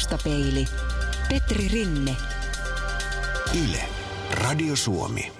Taustapeili. 0.00 0.64
Petri 1.28 1.68
Rinne. 1.68 2.16
Yle. 3.64 3.82
Radio 4.30 4.76
Suomi. 4.76 5.32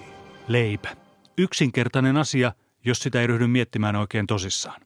Leipä. 0.48 0.96
Yksinkertainen 1.38 2.17
asia, 2.17 2.53
jos 2.85 2.99
sitä 2.99 3.21
ei 3.21 3.27
ryhdy 3.27 3.46
miettimään 3.46 3.96
oikein 3.96 4.27
tosissaan. 4.27 4.81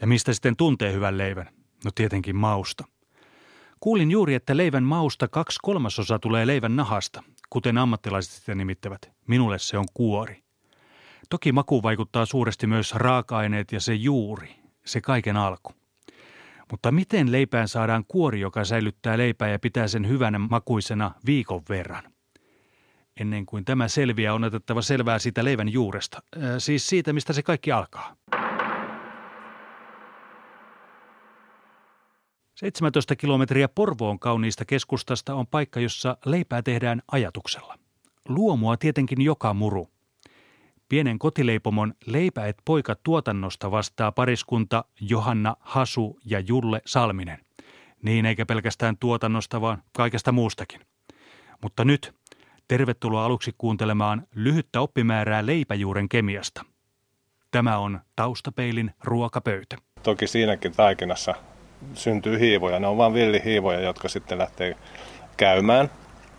Ja 0.00 0.06
mistä 0.06 0.32
sitten 0.32 0.56
tuntee 0.56 0.92
hyvän 0.92 1.18
leivän? 1.18 1.48
No 1.84 1.90
tietenkin 1.94 2.36
mausta. 2.36 2.84
Kuulin 3.80 4.10
juuri, 4.10 4.34
että 4.34 4.56
leivän 4.56 4.84
mausta 4.84 5.28
kaksi 5.28 5.58
kolmasosa 5.62 6.18
tulee 6.18 6.46
leivän 6.46 6.76
nahasta, 6.76 7.22
kuten 7.50 7.78
ammattilaiset 7.78 8.32
sitä 8.32 8.54
nimittävät. 8.54 9.12
Minulle 9.26 9.58
se 9.58 9.78
on 9.78 9.86
kuori. 9.94 10.42
Toki 11.30 11.52
maku 11.52 11.82
vaikuttaa 11.82 12.26
suuresti 12.26 12.66
myös 12.66 12.94
raaka-aineet 12.94 13.72
ja 13.72 13.80
se 13.80 13.94
juuri, 13.94 14.56
se 14.84 15.00
kaiken 15.00 15.36
alku. 15.36 15.79
Mutta 16.70 16.92
miten 16.92 17.32
leipään 17.32 17.68
saadaan 17.68 18.04
kuori, 18.08 18.40
joka 18.40 18.64
säilyttää 18.64 19.18
leipää 19.18 19.48
ja 19.48 19.58
pitää 19.58 19.88
sen 19.88 20.08
hyvänä 20.08 20.38
makuisena 20.38 21.10
viikon 21.26 21.62
verran? 21.68 22.02
Ennen 23.20 23.46
kuin 23.46 23.64
tämä 23.64 23.88
selviää, 23.88 24.34
on 24.34 24.44
otettava 24.44 24.82
selvää 24.82 25.18
siitä 25.18 25.44
leivän 25.44 25.68
juuresta, 25.68 26.22
äh, 26.36 26.42
siis 26.58 26.86
siitä, 26.86 27.12
mistä 27.12 27.32
se 27.32 27.42
kaikki 27.42 27.72
alkaa. 27.72 28.16
17 32.54 33.16
kilometriä 33.16 33.68
Porvoon 33.68 34.18
kauniista 34.18 34.64
keskustasta 34.64 35.34
on 35.34 35.46
paikka, 35.46 35.80
jossa 35.80 36.16
leipää 36.24 36.62
tehdään 36.62 37.02
ajatuksella. 37.12 37.78
Luomua 38.28 38.76
tietenkin 38.76 39.22
joka 39.22 39.54
muru. 39.54 39.88
Pienen 40.90 41.18
kotileipomon 41.18 41.94
Leipäet 42.06 42.56
poika 42.64 42.94
tuotannosta 42.94 43.70
vastaa 43.70 44.12
pariskunta 44.12 44.84
Johanna 45.00 45.56
Hasu 45.60 46.18
ja 46.24 46.40
Julle 46.40 46.82
Salminen. 46.86 47.38
Niin 48.02 48.26
eikä 48.26 48.46
pelkästään 48.46 48.96
tuotannosta, 48.96 49.60
vaan 49.60 49.82
kaikesta 49.92 50.32
muustakin. 50.32 50.80
Mutta 51.62 51.84
nyt 51.84 52.14
tervetuloa 52.68 53.24
aluksi 53.24 53.54
kuuntelemaan 53.58 54.26
lyhyttä 54.34 54.80
oppimäärää 54.80 55.46
leipäjuuren 55.46 56.08
kemiasta. 56.08 56.64
Tämä 57.50 57.78
on 57.78 58.00
Taustapeilin 58.16 58.90
ruokapöytä. 59.04 59.76
Toki 60.02 60.26
siinäkin 60.26 60.72
taikinassa 60.72 61.34
syntyy 61.94 62.38
hiivoja. 62.38 62.80
Ne 62.80 62.86
on 62.86 62.96
vain 62.96 63.14
villihiivoja, 63.14 63.80
jotka 63.80 64.08
sitten 64.08 64.38
lähtee 64.38 64.76
käymään. 65.36 65.90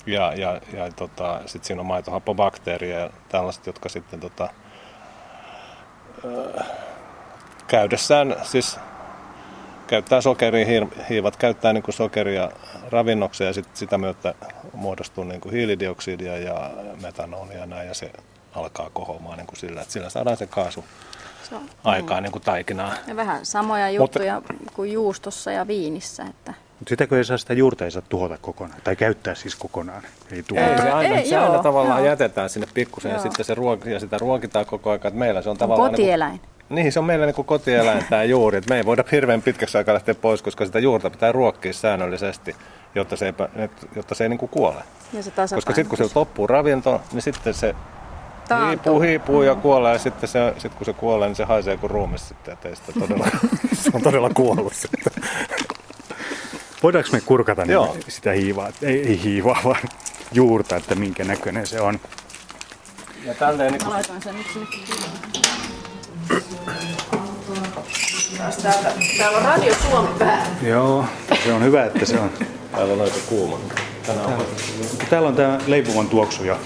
Ja, 0.06 0.34
ja, 0.34 0.62
ja 0.74 0.92
tota, 0.96 1.40
sitten 1.46 1.68
siinä 1.68 1.82
on 1.82 1.86
maitohappobakteeria 1.86 3.00
ja 3.00 3.10
tällaiset, 3.30 3.68
jotka 3.68 3.90
sitten 3.90 4.20
tota, 4.20 4.50
äh, 6.26 6.66
käydessään 7.68 8.36
siis 8.44 8.80
käyttää 9.88 10.22
sokeria, 10.22 10.88
hiivat 11.10 11.38
käyttää 11.38 11.74
niin 11.74 11.84
kuin 11.84 11.96
sokeria 11.96 12.52
ravinnokseen 12.90 13.48
ja 13.48 13.54
sit 13.54 13.68
sitä 13.74 13.98
myötä 13.98 14.34
muodostuu 14.74 15.24
niin 15.24 15.42
kuin 15.42 15.54
hiilidioksidia 15.54 16.38
ja 16.38 16.72
metanolia 17.02 17.58
ja 17.58 17.66
näin 17.66 17.88
ja 17.88 17.94
se 17.94 18.12
alkaa 18.56 18.90
kohoamaan 18.94 19.38
niin 19.38 19.48
kuin 19.48 19.58
sillä, 19.58 19.82
että 19.82 19.94
sillä 19.94 20.10
saadaan 20.10 20.38
se 20.38 20.48
kaasu 20.48 20.86
se 21.50 21.56
on, 21.56 21.70
aikaa. 21.84 22.22
Niin 22.22 22.32
kuin 22.32 22.42
taikinaa. 22.42 22.94
Ja 23.08 23.16
vähän 23.16 23.46
samoja 23.46 23.90
juttuja 23.90 24.36
Mutta, 24.36 24.54
kuin 24.74 24.92
juustossa 24.92 25.52
ja 25.52 25.68
viinissä. 25.68 26.24
Että. 26.24 26.54
Mutta 26.82 26.90
sitäkö 26.90 27.18
ei 27.18 27.24
saa 27.24 27.38
sitä 27.38 27.54
juurta 27.54 27.86
ei 27.86 27.92
saa 27.92 28.02
tuhota 28.10 28.38
kokonaan, 28.42 28.82
tai 28.84 28.96
käyttää 28.96 29.36
siis 29.36 29.56
kokonaan? 29.56 30.04
Ei, 30.32 30.44
tuhota. 30.44 30.68
ei 30.68 30.78
se 30.78 30.90
aina, 30.90 31.16
ei, 31.16 31.30
se 31.30 31.38
aina 31.38 31.54
joo, 31.54 31.64
tavallaan 31.64 32.00
joo. 32.00 32.08
jätetään 32.08 32.50
sinne 32.50 32.68
pikkusen 32.74 33.12
ja 33.12 33.20
sitten 33.20 33.46
se 33.46 33.56
ruok, 33.56 33.86
ja 33.86 34.00
sitä 34.00 34.18
ruokitaan 34.18 34.66
koko 34.66 34.90
ajan. 34.90 34.96
Että 35.08 35.20
meillä 35.20 35.42
se 35.42 35.50
on 35.50 35.58
tavallaan... 35.58 35.92
Kotieläin. 35.92 36.32
Niin 36.32 36.42
kuin, 36.68 36.76
niin, 36.76 36.92
se 36.92 37.00
on 37.00 37.06
meillä 37.06 37.26
niin 37.26 37.36
kuin 37.36 37.46
kotieläin 37.46 38.06
tämä 38.10 38.24
juuri. 38.24 38.58
Että 38.58 38.74
me 38.74 38.78
ei 38.78 38.86
voida 38.86 39.04
hirveän 39.12 39.42
pitkäksi 39.42 39.78
aikaa 39.78 39.94
lähteä 39.94 40.16
pois, 40.16 40.42
koska 40.42 40.66
sitä 40.66 40.80
juurta 40.80 41.10
pitää 41.10 41.32
ruokkia 41.32 41.74
säännöllisesti, 41.74 42.56
jotta 42.96 43.16
se 43.16 43.26
ei, 43.26 43.70
jotta 43.96 44.16
se 44.16 44.24
ei 44.24 44.30
niin 44.30 44.40
kuin 44.40 44.50
kuole. 44.50 44.84
Ja 45.14 45.24
se 45.24 45.32
koska 45.56 45.74
sitten 45.74 45.98
kun 45.98 45.98
se 45.98 46.14
loppuu 46.16 46.48
ravinto, 46.48 47.02
niin 47.14 47.22
sitten 47.22 47.54
se 47.54 47.76
Hiipuu, 48.70 49.02
hiipuu 49.02 49.44
ja 49.44 49.56
kuolee 49.56 49.94
ja 49.94 50.00
sitten 50.00 50.30
se, 50.30 50.54
sit 50.58 50.74
kun 50.74 50.86
se 50.86 50.94
kuolee, 50.94 51.28
niin 51.28 51.36
se 51.36 51.44
haisee 51.44 51.78
kuin 51.78 51.92
ruumis 51.92 52.28
sitten, 52.28 52.54
ettei 52.54 52.76
sitä 52.76 53.00
todella, 53.00 53.28
se 53.82 53.92
on 53.94 54.02
todella 54.02 54.30
kuollut 54.34 54.74
sitten. 54.74 55.24
Voidaanko 56.84 57.10
me 57.12 57.22
kurkata 57.22 57.62
Joo. 57.62 57.98
sitä 58.08 58.32
hiivaa, 58.32 58.70
ei, 58.82 59.08
ei 59.08 59.24
hiivaa, 59.24 59.62
vaan 59.66 59.82
juurta, 60.32 60.76
että 60.76 60.96
minkä 60.96 61.24
näköinen 61.24 61.68
se 61.68 61.82
on? 61.82 62.00
Ja 63.26 63.34
tälleen 63.34 63.74
niin 63.74 63.86
kuin... 63.86 64.22
sen 64.24 64.36
nyt 64.36 64.48
sinne. 64.54 64.68
Täältä, 68.62 68.94
täällä 69.18 69.38
on 69.38 69.44
Radio 69.46 69.76
Suomi 69.90 70.10
päällä. 70.20 70.46
Joo, 70.62 71.06
se 71.44 71.54
on 71.54 71.64
hyvä, 71.64 71.86
että 71.86 72.06
se 72.06 72.20
on. 72.20 72.32
Täällä 72.72 72.94
on 72.94 73.02
aika 73.02 73.18
kuuma. 73.30 73.60
Täällä, 74.06 74.24
täällä 75.10 75.28
on 75.28 75.36
tämä 75.36 75.60
leipuvan 75.68 76.10
tuoksu 76.10 76.44
ja 76.44 76.58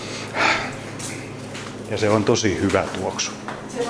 ja 1.92 1.98
se 1.98 2.10
on 2.10 2.24
tosi 2.24 2.62
hyvä 2.62 2.84
tuoksu. 3.00 3.32
Se 3.78 3.88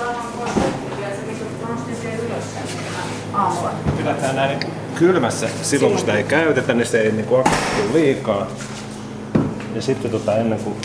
aamulla. 3.34 3.95
Pidetään 4.06 4.36
näin 4.36 4.60
kylmässä 4.94 5.48
silloin, 5.62 5.92
kun 5.92 6.00
sitä 6.00 6.12
ei 6.12 6.24
käytetä, 6.24 6.74
niin 6.74 6.86
se 6.86 7.00
ei 7.00 7.12
niin 7.12 7.26
kuin 7.26 7.44
liikaa. 7.92 8.46
Ja 9.74 9.82
sitten 9.82 10.10
tota 10.10 10.36
ennen 10.36 10.58
kuin... 10.58 10.76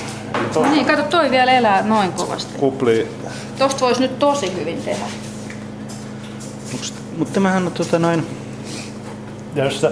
To... 0.54 0.64
No 0.64 0.72
niin, 0.72 0.86
kato 0.86 1.04
toi 1.04 1.32
vielä 1.32 1.52
elää 1.52 1.82
noin 1.82 2.12
kovasti. 2.12 2.58
Kupli. 2.60 3.08
Tosta 3.58 3.80
voisi 3.80 4.02
nyt 4.02 4.20
tosi 4.20 4.56
hyvin 4.60 4.82
tehdä. 4.82 5.06
Mutta 7.18 7.34
tämähän 7.34 7.66
on 7.66 7.72
tota 7.72 8.00
noin... 8.00 8.28
Ja 9.56 9.64
jos 9.64 9.82
sä 9.82 9.92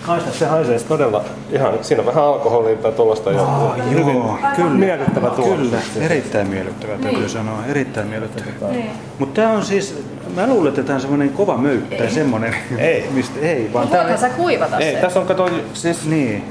Haista, 0.00 0.32
se 0.32 0.46
haisee 0.46 0.80
todella 0.80 1.24
ihan, 1.50 1.72
siinä 1.82 2.00
on 2.00 2.06
vähän 2.06 2.24
alkoholia 2.24 2.76
tai 2.76 2.92
tuollaista 2.92 3.32
ja 3.32 3.42
oh, 3.42 3.76
hyvin 3.90 4.16
joo, 4.16 4.38
kyllä, 4.56 4.70
miellyttävä 4.70 5.30
tuoksu. 5.30 5.56
Kyllä, 5.56 5.78
erittäin 6.00 6.48
miellyttävä 6.48 6.92
niin. 6.92 7.02
täytyy 7.02 7.28
sanoa, 7.28 7.66
erittäin 7.66 8.08
miellyttävä. 8.08 8.68
Niin. 8.70 8.90
Mutta 9.18 9.40
tämä 9.40 9.52
on 9.52 9.64
siis, 9.64 10.02
mä 10.36 10.46
luulen, 10.46 10.68
että 10.68 10.82
tämä 10.82 10.94
on 10.94 11.00
semmoinen 11.00 11.30
kova 11.30 11.56
möyttä 11.56 11.96
tai 11.96 12.10
semmoinen. 12.10 12.54
Ei. 12.78 13.08
Mistä, 13.10 13.40
ei, 13.40 13.70
vaan 13.72 13.86
no, 13.86 13.92
tää... 13.92 14.16
sä 14.16 14.28
kuivata 14.28 14.78
Ei, 14.78 14.92
sen? 14.92 15.00
tässä 15.00 15.20
on 15.20 15.26
kato, 15.26 15.50
siis... 15.74 16.06
Niin. 16.06 16.44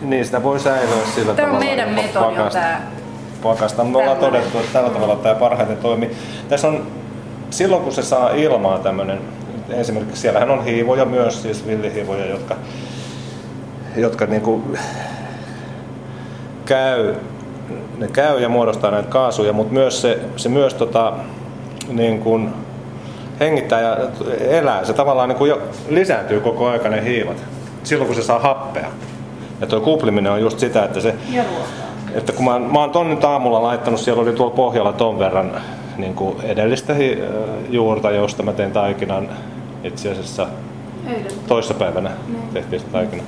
Niin, 0.00 0.24
sitä 0.24 0.42
voi 0.42 0.60
säilyä 0.60 0.96
sillä 1.14 1.34
tämä 1.34 1.36
tavalla. 1.36 1.36
Tämä 1.36 1.52
on 1.52 1.64
meidän 1.64 1.88
metodi 1.94 2.38
on 2.38 2.50
tämä. 2.50 2.80
Pakasta. 3.42 3.84
Me 3.84 3.98
ollaan 3.98 4.16
todettu, 4.16 4.58
että 4.58 4.72
tällä 4.72 4.90
tavalla 4.90 5.16
tämä 5.16 5.34
parhaiten 5.34 5.76
toimii. 5.76 6.10
Tässä 6.48 6.68
on, 6.68 6.86
silloin 7.50 7.82
kun 7.82 7.92
se 7.92 8.02
saa 8.02 8.30
ilmaa 8.30 8.78
tämmöinen 8.78 9.18
esimerkiksi 9.68 10.22
siellähän 10.22 10.50
on 10.50 10.64
hiivoja 10.64 11.04
myös, 11.04 11.42
siis 11.42 11.66
villihiivoja, 11.66 12.26
jotka, 12.26 12.56
jotka 13.96 14.26
niin 14.26 14.42
kuin 14.42 14.78
käy, 16.64 17.14
ne 17.98 18.08
käy 18.08 18.40
ja 18.40 18.48
muodostaa 18.48 18.90
näitä 18.90 19.08
kaasuja, 19.08 19.52
mutta 19.52 19.72
myös 19.72 20.00
se, 20.00 20.18
se 20.36 20.48
myös 20.48 20.74
tota, 20.74 21.12
niin 21.88 22.18
kuin 22.18 22.50
hengittää 23.40 23.80
ja 23.80 23.96
elää. 24.40 24.84
Se 24.84 24.92
tavallaan 24.92 25.28
niin 25.28 25.38
kuin 25.38 25.48
jo 25.48 25.62
lisääntyy 25.88 26.40
koko 26.40 26.68
aika 26.68 26.88
ne 26.88 27.04
hiivat, 27.04 27.36
silloin 27.84 28.06
kun 28.06 28.16
se 28.16 28.22
saa 28.22 28.38
happea. 28.38 28.88
Ja 29.60 29.66
tuo 29.66 29.80
kupliminen 29.80 30.32
on 30.32 30.40
just 30.40 30.58
sitä, 30.58 30.84
että 30.84 31.00
se... 31.00 31.14
Että 32.14 32.32
kun 32.32 32.44
mä, 32.44 32.58
mä 32.58 32.78
oon 32.78 32.90
ton 32.90 33.10
nyt 33.10 33.24
aamulla 33.24 33.62
laittanut, 33.62 34.00
siellä 34.00 34.22
oli 34.22 34.32
tuolla 34.32 34.54
pohjalla 34.54 34.92
ton 34.92 35.18
verran 35.18 35.52
niin 35.96 36.14
kuin 36.14 36.40
edellistä 36.42 36.94
hi, 36.94 37.18
juurta, 37.68 38.10
josta 38.10 38.42
mä 38.42 38.52
tein 38.52 38.72
taikinan 38.72 39.28
itse 39.84 40.10
asiassa 40.10 40.46
toissapäivänä 41.48 42.10
niin. 42.28 42.42
tehtiin 42.52 42.80
sitä 42.80 42.92
taikina. 42.92 43.22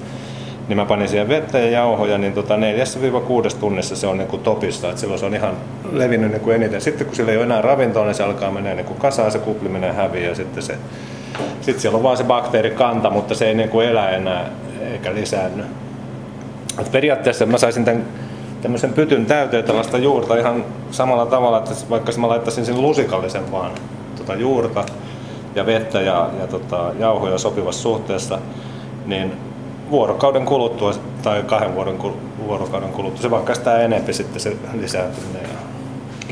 Niin 0.68 0.76
mä 0.76 0.84
panin 0.84 1.08
siihen 1.08 1.28
vettä 1.28 1.58
ja 1.58 1.70
jauhoja, 1.70 2.18
niin 2.18 2.32
tota 2.32 2.56
4-6 2.56 2.58
tunnissa 3.60 3.96
se 3.96 4.06
on 4.06 4.18
niin 4.18 4.28
kuin 4.28 4.42
topissa, 4.42 4.88
että 4.88 5.00
silloin 5.00 5.20
se 5.20 5.26
on 5.26 5.34
ihan 5.34 5.54
levinnyt 5.92 6.30
niin 6.30 6.40
kuin 6.40 6.56
eniten. 6.56 6.80
Sitten 6.80 7.06
kun 7.06 7.16
sillä 7.16 7.30
ei 7.32 7.36
ole 7.36 7.44
enää 7.44 7.62
ravintoa, 7.62 8.04
niin 8.04 8.14
se 8.14 8.22
alkaa 8.22 8.50
mennä 8.50 8.74
niin 8.74 8.86
kuin 8.86 8.98
kasaan, 8.98 9.32
se 9.32 9.38
kupliminen 9.38 9.94
häviää 9.94 10.28
ja 10.28 10.34
sitten 10.34 10.62
se, 10.62 10.78
sitten 11.60 11.80
siellä 11.80 11.96
on 11.96 12.02
vaan 12.02 12.16
se 12.16 12.24
bakteerikanta, 12.24 13.10
mutta 13.10 13.34
se 13.34 13.48
ei 13.48 13.54
niin 13.54 13.68
kuin 13.68 13.88
elä 13.88 14.10
enää 14.10 14.50
eikä 14.92 15.14
lisäänny. 15.14 15.64
Et 16.80 16.92
periaatteessa 16.92 17.46
mä 17.46 17.58
saisin 17.58 17.84
tämän 17.84 18.04
tämmöisen 18.62 18.92
pytyn 18.92 19.26
täyteen 19.26 19.64
tällaista 19.64 19.98
juurta 19.98 20.36
ihan 20.36 20.64
samalla 20.90 21.26
tavalla, 21.26 21.58
että 21.58 21.74
vaikka 21.90 22.12
mä 22.16 22.28
laittaisin 22.28 22.66
sen 22.66 22.82
lusikallisen 22.82 23.52
vaan 23.52 23.70
tota 24.16 24.34
juurta, 24.34 24.84
ja 25.54 25.66
vettä 25.66 26.00
ja, 26.00 26.30
ja 26.40 26.46
tota, 26.46 26.92
jauhoja 26.98 27.38
sopivassa 27.38 27.82
suhteessa, 27.82 28.38
niin 29.06 29.32
vuorokauden 29.90 30.44
kuluttua 30.44 30.94
tai 31.22 31.42
kahden 31.42 31.74
vuoden, 31.74 31.98
vuorokauden 32.46 32.92
kuluttua, 32.92 33.22
se 33.22 33.30
vaikka 33.30 33.54
sitä 33.54 33.78
enempi 33.78 34.12
sitten 34.12 34.40
se 34.40 34.56
lisääntyminen 34.80 35.42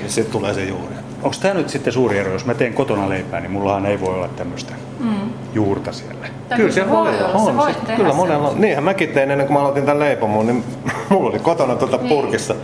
ja 0.02 0.08
sitten 0.08 0.32
tulee 0.32 0.54
se 0.54 0.64
juuri. 0.64 0.94
Onko 1.22 1.36
tämä 1.42 1.54
nyt 1.54 1.68
sitten 1.68 1.92
suuri 1.92 2.18
ero, 2.18 2.32
jos 2.32 2.46
mä 2.46 2.54
teen 2.54 2.74
kotona 2.74 3.08
leipää, 3.08 3.40
niin 3.40 3.50
mullahan 3.50 3.86
ei 3.86 4.00
voi 4.00 4.14
olla 4.14 4.28
tämmöistä 4.28 4.74
mm. 5.00 5.30
juurta 5.54 5.92
siellä. 5.92 6.28
Tämä 6.48 6.56
kyllä 6.56 6.72
se 6.72 6.90
voi 6.90 7.08
olla. 7.08 7.28
On, 7.28 7.60
on. 7.60 7.74
Se, 7.74 7.92
kyllä 7.96 8.14
monella 8.14 8.48
on. 8.48 8.60
Niinhän 8.60 8.84
mäkin 8.84 9.08
tein 9.08 9.30
ennen 9.30 9.46
kuin 9.46 9.54
mä 9.54 9.60
aloitin 9.60 9.84
tämän 9.84 9.98
leipomun, 9.98 10.46
niin 10.46 10.64
mulla 11.10 11.30
oli 11.30 11.38
kotona 11.38 11.76
tuota 11.76 11.96
niin. 11.96 12.08
purkissa. 12.08 12.54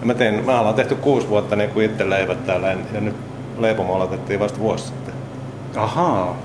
Ja 0.00 0.06
mä, 0.06 0.14
tein, 0.14 0.44
mä 0.44 0.58
ollaan 0.58 0.74
tehty 0.74 0.94
kuusi 0.94 1.28
vuotta 1.28 1.56
niin 1.56 1.70
kuin 1.70 1.86
itse 1.86 2.10
leivät 2.10 2.46
täällä 2.46 2.76
ja 2.92 3.00
nyt 3.00 3.16
leipomo 3.58 3.94
aloitettiin 3.94 4.40
vasta 4.40 4.58
vuosi 4.58 4.84
sitten. 4.84 5.14
Ahaa. 5.76 6.36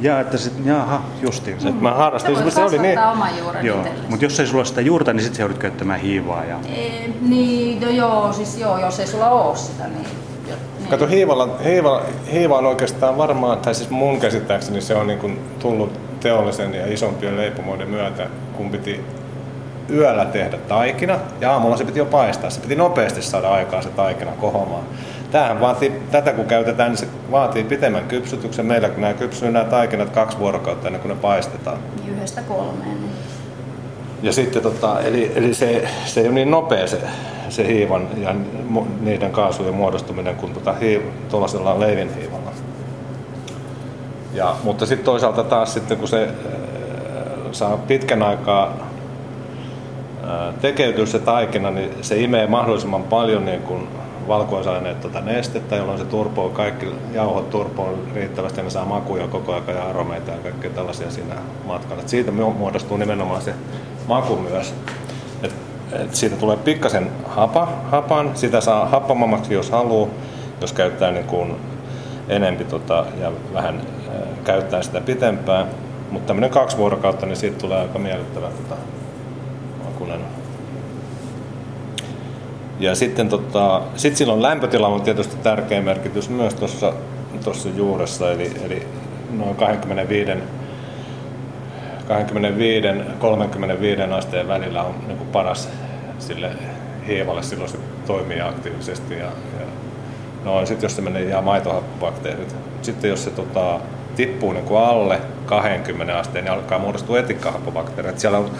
Jaa, 0.00 0.20
että 0.20 0.36
sit, 0.36 0.52
jaha, 0.64 1.02
justiin. 1.22 1.68
Et 1.68 1.80
mä 1.80 1.94
harrastin, 1.94 2.36
Se 2.36 2.42
voi 2.42 2.50
se 2.50 2.64
oli 2.64 2.78
niin, 2.78 2.98
oman 2.98 3.38
juuren 3.38 3.66
Joo, 3.66 3.84
mutta 4.08 4.24
jos 4.24 4.40
ei 4.40 4.46
sulla 4.46 4.64
sitä 4.64 4.80
juurta, 4.80 5.12
niin 5.12 5.22
sitten 5.22 5.36
sä 5.36 5.42
joudut 5.42 5.58
käyttämään 5.58 6.00
hiivaa. 6.00 6.44
Ja... 6.44 6.58
Ee, 6.76 7.10
niin, 7.20 7.80
no 7.80 7.90
joo, 7.90 8.32
siis 8.32 8.58
joo, 8.58 8.78
jos 8.78 9.00
ei 9.00 9.06
sulla 9.06 9.30
ole 9.30 9.56
sitä, 9.56 9.84
niin... 9.84 10.06
niin. 10.46 10.88
Kato, 10.90 11.06
hiivalla, 11.06 11.58
hiiva, 11.64 12.02
hiiva 12.32 12.58
on 12.58 12.66
oikeastaan 12.66 13.18
varmaan, 13.18 13.58
tai 13.58 13.74
siis 13.74 13.90
mun 13.90 14.20
käsittääkseni 14.20 14.80
se 14.80 14.94
on 14.94 15.06
niin 15.06 15.18
kuin 15.18 15.38
tullut 15.58 16.20
teollisen 16.20 16.74
ja 16.74 16.92
isompien 16.92 17.36
leipomoiden 17.36 17.90
myötä, 17.90 18.26
kun 18.56 18.70
piti 18.70 19.00
yöllä 19.90 20.24
tehdä 20.24 20.56
taikina 20.68 21.18
ja 21.40 21.52
aamulla 21.52 21.76
se 21.76 21.84
piti 21.84 21.98
jo 21.98 22.04
paistaa. 22.04 22.50
Se 22.50 22.60
piti 22.60 22.76
nopeasti 22.76 23.22
saada 23.22 23.48
aikaa 23.48 23.82
se 23.82 23.88
taikina 23.88 24.32
kohomaan. 24.32 24.82
Tämähän 25.30 25.60
vaatii, 25.60 26.02
tätä 26.10 26.32
kun 26.32 26.44
käytetään, 26.44 26.90
niin 26.90 26.98
se 26.98 27.06
vaatii 27.30 27.64
pitemmän 27.64 28.04
kypsytyksen. 28.04 28.66
Meillä 28.66 28.88
kun 28.88 29.00
nämä 29.00 29.14
kypsyy 29.14 29.50
nämä 29.50 29.64
taikinat 29.64 30.10
kaksi 30.10 30.38
vuorokautta 30.38 30.88
ennen 30.88 31.02
kuin 31.02 31.14
ne 31.14 31.20
paistetaan. 31.22 31.78
Niin 31.96 32.16
Yhdestä 32.16 32.42
kolmeen. 32.42 32.98
Ja 34.22 34.32
sitten 34.32 34.62
tota, 34.62 35.00
eli, 35.00 35.32
eli 35.34 35.54
se, 35.54 35.88
se 36.04 36.20
ei 36.20 36.26
ole 36.26 36.34
niin 36.34 36.50
nopea 36.50 36.86
se, 36.86 37.00
se 37.48 37.66
hiivan 37.66 38.08
ja 38.16 38.34
niiden 39.00 39.30
kaasujen 39.30 39.74
muodostuminen 39.74 40.36
kuin 40.36 40.52
tota 40.54 40.72
hiiv, 40.72 41.02
tuollaisella 41.28 41.80
leivinhiivalla. 41.80 42.50
Ja, 44.34 44.56
mutta 44.62 44.86
sitten 44.86 45.04
toisaalta 45.04 45.44
taas 45.44 45.74
sitten 45.74 45.98
kun 45.98 46.08
se 46.08 46.28
saa 47.52 47.76
pitkän 47.76 48.22
aikaa 48.22 48.76
tekeytyä 50.60 51.06
se 51.06 51.18
taikina, 51.18 51.70
niin 51.70 51.90
se 52.00 52.20
imee 52.20 52.46
mahdollisimman 52.46 53.02
paljon 53.02 53.44
niin 53.44 53.62
kuin 53.62 53.88
valkuaisaineet 54.28 55.00
tota 55.00 55.20
nestettä, 55.20 55.76
jolloin 55.76 55.98
se 55.98 56.04
turpoo 56.04 56.48
kaikki 56.50 56.86
jauhot 57.12 57.50
turpoo 57.50 57.98
riittävästi 58.14 58.60
ja 58.60 58.64
ne 58.64 58.70
saa 58.70 58.84
makuja 58.84 59.28
koko 59.28 59.52
ajan 59.52 59.76
ja 59.76 59.88
aromeita 59.88 60.30
ja 60.30 60.38
kaikkea 60.38 60.70
tällaisia 60.70 61.10
siinä 61.10 61.34
matkalla. 61.64 62.02
Et 62.02 62.08
siitä 62.08 62.30
mu- 62.30 62.58
muodostuu 62.58 62.96
nimenomaan 62.96 63.42
se 63.42 63.54
maku 64.06 64.36
myös. 64.36 64.74
Et, 65.42 65.54
et 65.92 66.14
siitä 66.14 66.36
tulee 66.36 66.56
pikkasen 66.56 67.10
hapa, 67.28 67.68
hapan, 67.90 68.30
sitä 68.34 68.60
saa 68.60 68.86
happamammaksi 68.86 69.54
jos 69.54 69.70
haluaa, 69.70 70.08
jos 70.60 70.72
käyttää 70.72 71.10
niin 71.10 71.26
kuin 71.26 71.56
enempi 72.28 72.64
tota, 72.64 73.06
ja 73.20 73.32
vähän 73.52 73.74
äh, 74.08 74.28
käyttää 74.44 74.82
sitä 74.82 75.00
pitempään. 75.00 75.66
Mutta 76.10 76.26
tämmöinen 76.26 76.50
kaksi 76.50 76.76
vuorokautta, 76.76 77.26
niin 77.26 77.36
siitä 77.36 77.58
tulee 77.58 77.78
aika 77.78 77.98
miellyttävä 77.98 78.46
tota, 78.46 78.80
makunen. 79.94 80.20
Ja 82.80 82.94
sitten 82.94 83.28
tota, 83.28 83.82
sit 83.96 84.16
silloin 84.16 84.42
lämpötila 84.42 84.88
on 84.88 85.02
tietysti 85.02 85.36
tärkeä 85.36 85.82
merkitys 85.82 86.28
myös 86.28 86.54
tuossa 86.54 86.92
tuossa 87.44 87.68
juuressa, 87.68 88.32
eli, 88.32 88.52
eli 88.64 88.86
noin 89.36 89.56
25 89.56 90.30
25-35 94.10 94.12
asteen 94.12 94.48
välillä 94.48 94.82
on 94.82 94.94
niin 95.06 95.18
kuin 95.18 95.28
paras 95.28 95.68
sille 96.18 96.50
hiivalle, 97.06 97.42
silloin 97.42 97.70
se 97.70 97.78
toimii 98.06 98.40
aktiivisesti. 98.40 99.14
Ja, 99.14 99.24
ja 99.60 99.66
no, 100.44 100.66
sitten 100.66 100.84
jos 100.84 100.96
se 100.96 101.02
menee 101.02 101.22
ihan 101.22 101.44
maitohappobakteerit. 101.44 102.56
Sitten 102.82 103.10
jos 103.10 103.24
se 103.24 103.30
tota, 103.30 103.80
tippuu 104.16 104.52
niin 104.52 104.64
kuin 104.64 104.80
alle 104.80 105.20
20 105.46 106.18
asteen, 106.18 106.44
niin 106.44 106.52
alkaa 106.52 106.78
muodostua 106.78 107.18
etikkahappobakteerit. 107.18 108.18
Siellä 108.18 108.38
on 108.38 108.50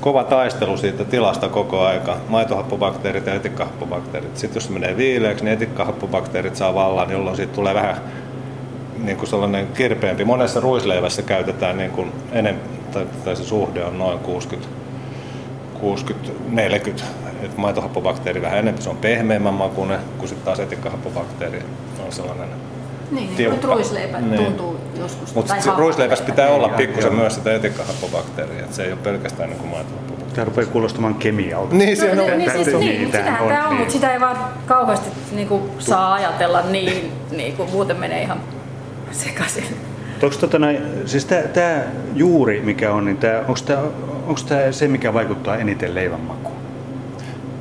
kova 0.00 0.24
taistelu 0.24 0.76
siitä 0.76 1.04
tilasta 1.04 1.48
koko 1.48 1.80
aika, 1.80 2.16
maitohappobakteerit 2.28 3.26
ja 3.26 3.34
etikkahappobakteerit. 3.34 4.36
Sitten 4.36 4.56
jos 4.56 4.64
se 4.64 4.72
menee 4.72 4.96
viileäksi, 4.96 5.44
niin 5.44 5.54
etikkahappobakteerit 5.54 6.56
saa 6.56 6.74
vallan, 6.74 7.10
jolloin 7.10 7.36
siitä 7.36 7.52
tulee 7.54 7.74
vähän 7.74 7.96
niin 8.98 9.16
kuin 9.16 9.28
sellainen 9.28 9.66
kirpeämpi. 9.66 10.24
Monessa 10.24 10.60
ruisleivässä 10.60 11.22
käytetään 11.22 11.76
niin 11.76 11.90
kuin 11.90 12.12
enem, 12.32 12.56
tai, 13.24 13.36
se 13.36 13.44
suhde 13.44 13.84
on 13.84 13.98
noin 13.98 14.18
60 14.18 14.84
60-40, 15.84 17.02
että 17.42 17.56
maitohappobakteeri 17.56 18.42
vähän 18.42 18.58
enemmän, 18.58 18.82
se 18.82 18.90
on 18.90 18.96
pehmeämmän 18.96 19.54
makuinen, 19.54 20.00
kun 20.18 20.28
sitten 20.28 20.44
taas 20.44 20.60
etikkahappobakteeri 20.60 21.62
on 22.06 22.12
sellainen 22.12 22.48
Niin, 23.10 23.26
niin 23.26 23.36
tiukka. 23.36 23.54
nyt 23.56 23.64
ruisleipä 23.64 24.20
Niin. 24.20 24.44
tuntuu 24.44 24.80
joskus. 24.98 25.34
Mutta 25.34 25.54
ruisleivässä 25.76 26.24
pitää 26.24 26.48
olla 26.48 26.68
pikkusen 26.68 27.10
joo. 27.10 27.20
myös 27.20 27.34
sitä 27.34 27.54
etikkahappobakteeria, 27.54 28.60
että 28.60 28.76
se 28.76 28.84
ei 28.84 28.92
ole 28.92 28.98
pelkästään 29.02 29.50
niin 29.50 29.60
kuin. 29.60 29.72
Tämä 30.34 30.44
rupeaa 30.44 30.66
kuulostamaan 30.66 31.14
kemialta. 31.14 31.74
Niin, 31.74 31.96
se 31.96 32.14
No, 32.14 32.22
on. 32.22 32.28
niin, 32.28 32.38
niin, 32.38 32.50
siis, 32.52 32.66
niin, 32.66 32.80
niitä 33.02 33.18
sitähän 33.18 33.42
on, 33.42 33.48
tämä 33.48 33.62
on, 33.64 33.70
niin. 33.70 33.78
mutta 33.78 33.92
sitä 33.92 34.12
ei 34.12 34.20
vaan 34.20 34.36
kauheasti 34.66 35.10
niin 35.32 35.48
kuin, 35.48 35.62
saa 35.78 36.14
ajatella 36.14 36.62
niin, 36.62 37.12
niin 37.30 37.56
kuin 37.56 37.70
muuten 37.70 37.96
menee 37.96 38.22
ihan 38.22 38.40
sekaisin. 39.12 39.64
Onko 40.22 40.36
tota 40.36 40.58
näin, 40.58 40.82
siis 41.06 41.24
tämä 41.24 41.82
juuri, 42.14 42.60
mikä 42.60 42.92
on, 42.92 43.04
niin 43.04 43.18
onko 44.26 44.40
tämä 44.48 44.72
se, 44.72 44.88
mikä 44.88 45.14
vaikuttaa 45.14 45.56
eniten 45.56 45.94
leivän 45.94 46.20
makuun? 46.20 46.56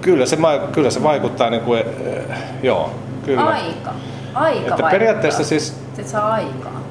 Kyllä 0.01 0.25
se, 0.25 0.37
kyllä 0.71 0.91
se 0.91 1.03
vaikuttaa, 1.03 1.49
niin 1.49 1.61
kuin, 1.61 1.79
eh, 1.79 2.37
joo, 2.63 2.89
kyllä. 3.25 3.45
Aika. 3.45 3.93
Aika 4.35 4.49
Että 4.57 4.61
vaikuttaa. 4.69 4.89
periaatteessa 4.89 5.43
siis, 5.43 5.77
Se 5.95 6.03
saa 6.03 6.31
aikaa. 6.33 6.81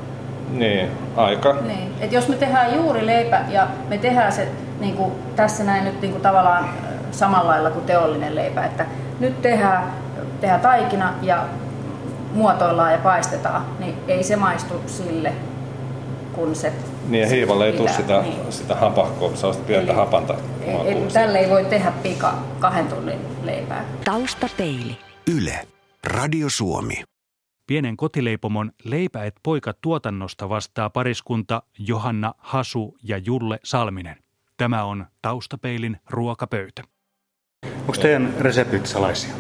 niin, 0.51 0.91
aika. 1.17 1.53
Niin. 1.53 1.95
Et 2.01 2.13
jos 2.13 2.29
me 2.29 2.37
tehdään 2.37 2.75
juuri 2.77 3.07
leipä 3.07 3.41
ja 3.49 3.67
me 3.89 3.99
tehdään 3.99 4.33
se 4.33 4.49
niin 4.81 4.97
kuin 4.97 5.13
tässä 5.37 5.65
näin 5.65 5.85
nyt 5.85 6.01
niin 6.01 6.11
kuin 6.13 6.23
tavallaan 6.23 6.69
samalla 7.11 7.51
lailla 7.51 7.71
kuin 7.71 7.85
teollinen 7.85 8.35
leipä, 8.35 8.65
että 8.65 8.87
nyt 9.21 9.43
tehdään, 9.43 9.93
tehdään 10.41 10.61
taikina 10.61 11.15
ja 11.23 11.45
muotoillaan 12.35 12.93
ja 12.93 12.99
paistetaan, 12.99 13.65
niin 13.79 13.95
ei 14.09 14.23
se 14.23 14.37
maistu 14.37 14.75
sille, 14.87 15.33
kun 16.33 16.55
se 16.57 16.73
Niin 17.09 17.23
ja 17.23 17.29
hiivalle 17.29 17.67
ei 17.67 17.73
tule 17.73 17.89
sitä, 17.89 18.23
Niin. 18.23 18.53
sitä 18.53 18.75
hapahkoa, 18.75 19.31
sellaista 19.35 19.65
pientä 19.67 19.93
Eli- 19.93 19.99
hapanta 20.01 20.35
Ei- 20.67 20.73
makua. 20.73 20.89
ei- 20.89 21.07
Tälle 21.13 21.39
ei 21.39 21.51
voi 21.51 21.65
tehdä 21.65 21.93
pika 22.03 22.35
kahden 22.61 22.87
tunnin 22.89 23.19
leipää. 23.43 23.85
Taustapeili. 24.05 24.99
Yle, 25.37 25.59
Radio 26.07 26.47
Suomi. 26.51 27.03
Pienen 27.67 27.97
kotileipomon 27.97 28.73
Leipä 28.85 29.25
et 29.25 29.35
poika 29.43 29.73
tuotannosta 29.81 30.49
vastaa 30.49 30.91
pariskunta 30.91 31.63
Johanna 31.79 32.35
Hasu 32.39 32.97
ja 33.03 33.19
Julle 33.19 33.59
Salminen. 33.65 34.17
Tämä 34.57 34.85
on 34.85 35.07
Taustapeilin 35.23 35.97
ruokapöytä. 36.11 36.83
Onko 37.81 37.93
teidän 38.03 38.35
reseptit 38.41 38.87
salaisia? 38.87 39.35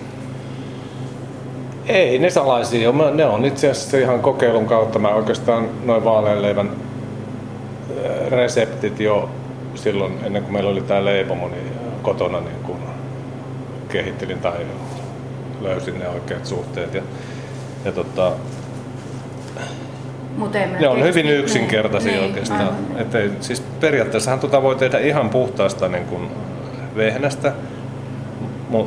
Ei 1.86 2.18
ne 2.18 2.30
salaisia. 2.30 2.92
Mä- 2.92 3.10
Ne 3.10 3.24
on 3.24 3.44
itse 3.44 3.70
asiassa 3.70 3.98
ihan 3.98 4.20
kokeilun 4.20 4.66
kautta. 4.66 4.98
Mä 4.98 5.08
oikeastaan 5.08 5.68
noin 5.84 6.04
vaaleanleivän 6.04 6.66
äh, 6.70 8.30
reseptit 8.30 9.00
jo 9.00 9.30
silloin 9.74 10.18
ennen 10.24 10.42
kuin 10.42 10.52
meillä 10.52 10.70
oli 10.70 10.80
tämä 10.82 11.04
leipomo, 11.04 11.48
niin 11.48 11.72
kotona 12.02 12.40
niin 12.40 12.62
kuin 12.62 12.78
kehittelin 13.88 14.38
tai 14.38 14.66
löysin 15.60 15.98
ne 15.98 16.08
oikeat 16.08 16.46
suhteet. 16.46 16.94
Ja, 16.94 17.02
ja 17.84 17.92
tota, 17.92 18.32
Mut 20.36 20.52
ne 20.80 20.88
on 20.88 21.04
hyvin 21.04 21.26
yksinkertaisia 21.26 22.12
niin, 22.12 22.24
oikeastaan. 22.24 22.60
aivan. 22.60 22.76
Et 22.96 23.14
ei, 23.14 23.30
siis 23.40 23.60
periaatteessahan 23.80 24.40
tota 24.40 24.62
voi 24.62 24.74
tehdä 24.74 24.98
ihan 24.98 25.30
puhtaasta 25.30 25.88
niin 25.88 26.04
kuin 26.04 26.30
vehnästä. 26.96 27.52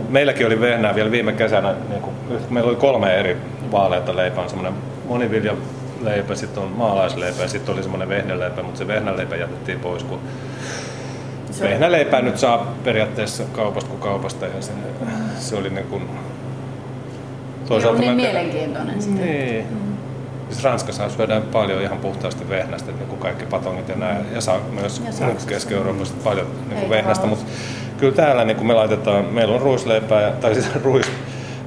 Meilläkin 0.10 0.48
oli 0.48 0.62
vehnää 0.62 0.96
vielä 0.96 1.12
viime 1.12 1.34
kesänä, 1.34 1.76
niin 1.90 2.02
kuin, 2.02 2.16
meillä 2.50 2.70
oli 2.70 2.78
kolme 2.78 3.16
eri 3.16 3.38
vaaleita 3.72 4.16
leipää, 4.16 4.44
on 4.44 4.50
semmoinen 4.50 4.74
moniviljaleipä, 5.08 6.36
sitten 6.36 6.64
on 6.64 6.70
maalaisleipä 6.70 7.42
ja 7.42 7.48
sitten 7.48 7.74
oli 7.74 7.82
semmoinen 7.82 8.10
vehnäleipä, 8.10 8.64
mutta 8.64 8.78
se 8.78 8.88
vehnäleipä 8.88 9.36
jätettiin 9.36 9.80
pois, 9.80 10.04
kun 10.04 10.20
Se 11.52 11.70
vehnäleipää 11.70 12.22
nyt 12.22 12.38
saa 12.38 12.74
periaatteessa 12.84 13.44
kaupasta 13.54 13.90
kuin 13.90 14.02
kaupasta 14.02 14.46
ja 14.46 14.62
se, 14.62 14.72
se 15.40 15.56
oli 15.56 15.70
niin 15.70 15.88
kuin, 15.88 16.10
Se 17.68 17.88
on 17.88 18.00
niin 18.00 18.14
mielenkiintoinen 18.14 19.02
sitten. 19.02 19.26
niin. 19.26 19.66
Siis 20.50 20.64
Ranskassa 20.64 21.10
syödään 21.10 21.42
paljon 21.42 21.82
ihan 21.82 21.98
puhtaasti 21.98 22.50
vehnästä, 22.50 22.92
niin 22.92 23.08
kuin 23.08 23.20
kaikki 23.20 23.46
patongit 23.46 23.90
ja 23.90 23.96
näin. 23.96 24.26
Ja 24.34 24.42
saa 24.42 24.60
myös. 24.72 25.02
Keski-Euroopassa 25.48 26.16
paljon 26.24 26.48
niin 26.70 26.80
kuin 26.80 26.90
vehnästä. 26.90 27.28
Mutta 27.28 27.46
kyllä 27.98 28.16
täällä 28.16 28.46
niin 28.46 28.58
kuin 28.58 28.68
me 28.68 28.74
laitetaan, 28.74 29.26
meillä 29.26 29.56
on 29.56 29.62
ruisleipää, 29.62 30.32
tai 30.32 30.54
siis 30.54 30.76
ruis, 30.84 31.12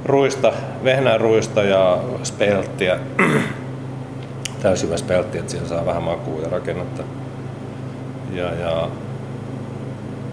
ruista, 0.05 0.53
vehnää 0.85 1.19
ruista 1.19 1.63
ja 1.63 1.99
spelttiä. 2.23 2.99
Täysin 4.63 4.99
spelttiä, 4.99 5.41
että 5.41 5.51
siellä 5.53 5.69
saa 5.69 5.87
vähän 5.87 6.03
makua 6.03 6.41
ja 6.43 6.49
rakennetta. 6.49 7.03
Ja, 8.33 8.55
ja 8.55 8.89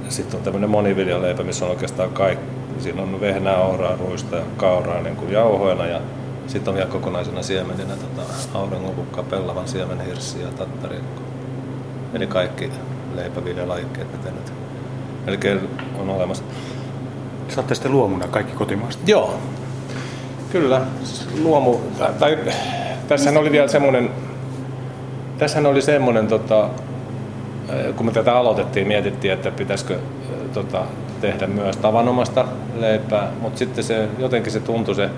sitten 0.09 0.37
on 0.37 0.43
tämmöinen 0.43 0.69
moniviljaleipä, 0.69 1.43
missä 1.43 1.65
on 1.65 1.71
oikeastaan 1.71 2.09
kaikki. 2.09 2.54
Siinä 2.79 3.01
on 3.01 3.21
vehnää, 3.21 3.57
ohraa, 3.57 3.95
ruista 3.95 4.35
ja 4.35 4.43
kauraa 4.57 5.01
niin 5.01 5.15
kuin 5.15 5.31
jauhoina 5.31 5.85
ja 5.85 6.01
sitten 6.47 6.71
on 6.71 6.75
vielä 6.75 6.89
kokonaisena 6.89 7.43
siemeninä 7.43 7.93
tota, 7.95 8.33
auringonlukka, 8.53 9.23
pellavan 9.23 9.67
siemen, 9.67 10.05
hirssi 10.05 10.41
ja 10.41 10.47
tattari. 10.47 10.99
Eli 12.13 12.27
kaikki 12.27 12.71
leipäviljalajikkeet, 13.15 14.11
mitä 14.11 14.29
nyt 14.31 14.53
melkein 15.25 15.69
on 15.99 16.09
olemassa. 16.09 16.43
Saatte 17.49 17.75
sitten 17.75 17.91
luomuna 17.91 18.27
kaikki 18.27 18.55
kotimaasta. 18.55 19.03
Joo, 19.07 19.33
kyllä. 20.51 20.81
Luomu, 21.43 21.77
tai 22.19 22.37
tässähän 23.07 23.37
oli 23.37 23.51
vielä 23.51 23.67
semmoinen 23.67 24.09
tässähän 25.37 25.65
oli 25.65 25.81
semmoinen, 25.81 26.27
tota, 26.27 26.69
kun 27.95 28.05
me 28.05 28.11
tätä 28.11 28.37
aloitettiin, 28.37 28.87
mietittiin, 28.87 29.33
että 29.33 29.51
pitäisikö 29.51 29.99
tota, 30.53 30.83
tehdä 31.21 31.47
myös 31.47 31.77
tavanomasta 31.77 32.45
leipää, 32.75 33.27
mutta 33.41 33.59
sitten 33.59 33.83
se, 33.83 34.07
jotenkin 34.19 34.51
se 34.51 34.59
tuntui 34.59 34.95
se 34.95 35.09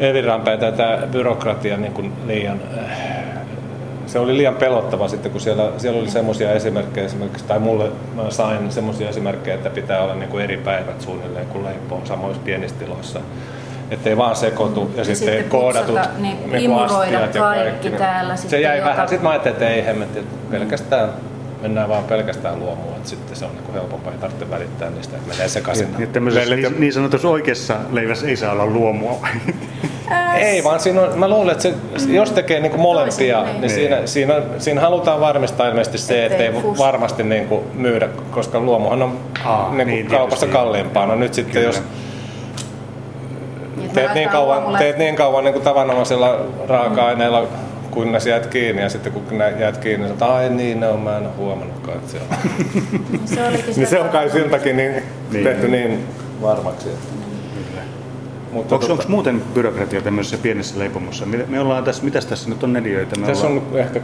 eviranpäin 0.00 0.60
tätä 0.60 0.98
byrokratia 1.12 1.76
niin 1.76 1.92
kuin 1.92 2.12
liian 2.26 2.60
se 4.10 4.18
oli 4.18 4.36
liian 4.36 4.54
pelottava 4.54 5.08
sitten, 5.08 5.32
kun 5.32 5.40
siellä, 5.40 5.72
siellä 5.76 6.00
oli 6.00 6.10
semmoisia 6.10 6.52
esimerkkejä 6.52 7.06
esimerkiksi, 7.06 7.44
tai 7.44 7.58
mulle 7.58 7.90
mä 8.16 8.30
sain 8.30 8.72
semmoisia 8.72 9.08
esimerkkejä, 9.08 9.54
että 9.54 9.70
pitää 9.70 10.02
olla 10.02 10.14
niin 10.14 10.28
kuin 10.28 10.44
eri 10.44 10.56
päivät 10.56 11.00
suunnilleen, 11.00 11.46
kun 11.46 11.64
leipoo 11.64 12.00
samoissa 12.04 12.42
pienissä 12.44 12.76
tiloissa. 12.78 13.20
Että 13.90 14.10
ei 14.10 14.16
vaan 14.16 14.36
sekoitu 14.36 14.80
ja, 14.80 15.00
ja 15.00 15.04
sitten, 15.04 15.28
sitten 15.28 15.50
koodatut 15.50 15.98
niin, 16.18 16.52
niin 16.52 16.70
ja 17.12 17.40
kaikki. 17.40 17.90
täällä. 17.90 18.36
Se 18.36 18.60
jäi 18.60 18.78
joka... 18.78 18.90
vähän, 18.90 19.08
sitten 19.08 19.22
mä 19.22 19.30
ajattelin, 19.30 19.54
että 19.54 19.68
ei 19.68 19.86
hemmetti, 19.86 20.26
pelkästään 20.50 21.08
mennään 21.62 21.88
vaan 21.88 22.04
pelkästään 22.04 22.58
luomua, 22.58 22.96
että 22.96 23.08
sitten 23.08 23.36
se 23.36 23.44
on 23.44 23.50
niin 23.52 23.64
kuin 23.64 23.74
helpompaa, 23.74 24.12
ei 24.12 24.18
tarvitse 24.18 24.50
välittää 24.50 24.90
niistä, 24.90 25.16
että 25.16 25.28
menee 25.28 25.48
sekaisin. 25.48 25.88
Niin, 25.98 26.12
niin, 26.56 26.80
niin 26.80 26.92
sanotussa 26.92 27.28
oikeassa 27.28 27.76
leivässä 27.90 28.26
ei 28.26 28.36
saa 28.36 28.52
olla 28.52 28.66
luomua. 28.66 29.18
Ei, 30.38 30.64
vaan 30.64 30.80
siinä 30.80 31.00
on, 31.00 31.18
mä 31.18 31.28
luulen, 31.28 31.52
että 31.52 31.62
se, 31.62 31.74
mm. 32.06 32.14
jos 32.14 32.32
tekee 32.32 32.60
niin 32.60 32.70
kuin 32.70 32.80
molempia, 32.80 33.44
niin, 33.44 33.60
niin 33.60 33.70
siinä, 33.70 34.06
siinä, 34.06 34.34
siinä 34.58 34.80
halutaan 34.80 35.20
varmistaa 35.20 35.68
ilmeisesti 35.68 35.98
se, 35.98 36.26
että 36.26 36.42
ei 36.42 36.54
varmasti 36.78 37.22
niin 37.22 37.48
kuin 37.48 37.64
myydä, 37.74 38.08
koska 38.30 38.60
luomuhan 38.60 39.02
on 39.02 39.18
Aa, 39.44 39.68
niin 39.68 39.76
kuin 39.76 39.86
niin, 39.86 40.06
kaupassa 40.06 40.46
kalliimpaa. 40.46 41.06
No 41.06 41.14
nyt 41.14 41.34
sitten 41.34 41.52
Kyllä. 41.52 41.66
jos 41.66 41.82
niin, 43.76 43.90
teet 43.90 44.14
niin 44.14 44.28
kauan, 44.28 44.78
teet 44.78 44.98
niin 44.98 45.16
kauan 45.16 45.44
niin 45.44 45.52
kuin 45.52 45.64
tavanomaisella 45.64 46.40
raaka-aineella, 46.68 47.46
kunnes 47.90 48.26
jäät 48.26 48.46
kiinni 48.46 48.82
ja 48.82 48.88
sitten 48.88 49.12
kun 49.12 49.22
jäät 49.58 49.78
kiinni, 49.78 50.04
niin 50.04 50.12
että 50.12 50.34
ai 50.34 50.50
niin, 50.50 50.80
ne 50.80 50.88
on, 50.88 51.00
mä 51.00 51.16
en 51.16 51.26
ole 51.26 51.32
huomannutkaan, 51.36 51.98
että 51.98 52.10
siellä 52.10 52.28
on. 52.30 52.38
se, 53.34 53.50
niin 53.76 53.86
se 53.86 54.00
on 54.00 54.08
kai 54.08 54.30
siltäkin 54.30 54.76
niin, 54.76 55.02
niin, 55.32 55.44
tehty 55.44 55.68
niin 55.68 56.06
varmaksi. 56.42 56.88
Että. 56.88 57.20
Mutta 58.52 58.74
onko, 58.74 58.86
tota... 58.86 58.92
onko 58.92 59.04
muuten 59.08 59.42
byrokratia 59.54 60.02
tämmöisessä 60.02 60.38
pienessä 60.38 60.78
leipomossa? 60.78 61.26
Me 61.26 61.60
ollaan 61.60 61.84
tässä, 61.84 62.04
mitäs 62.04 62.26
tässä 62.26 62.48
nyt 62.48 62.62
on 62.62 62.72
neliöitä? 62.72 63.20
Me 63.20 63.26
tässä 63.26 63.46
ollaan... 63.46 63.66
on 63.72 63.78
ehkä 63.78 64.00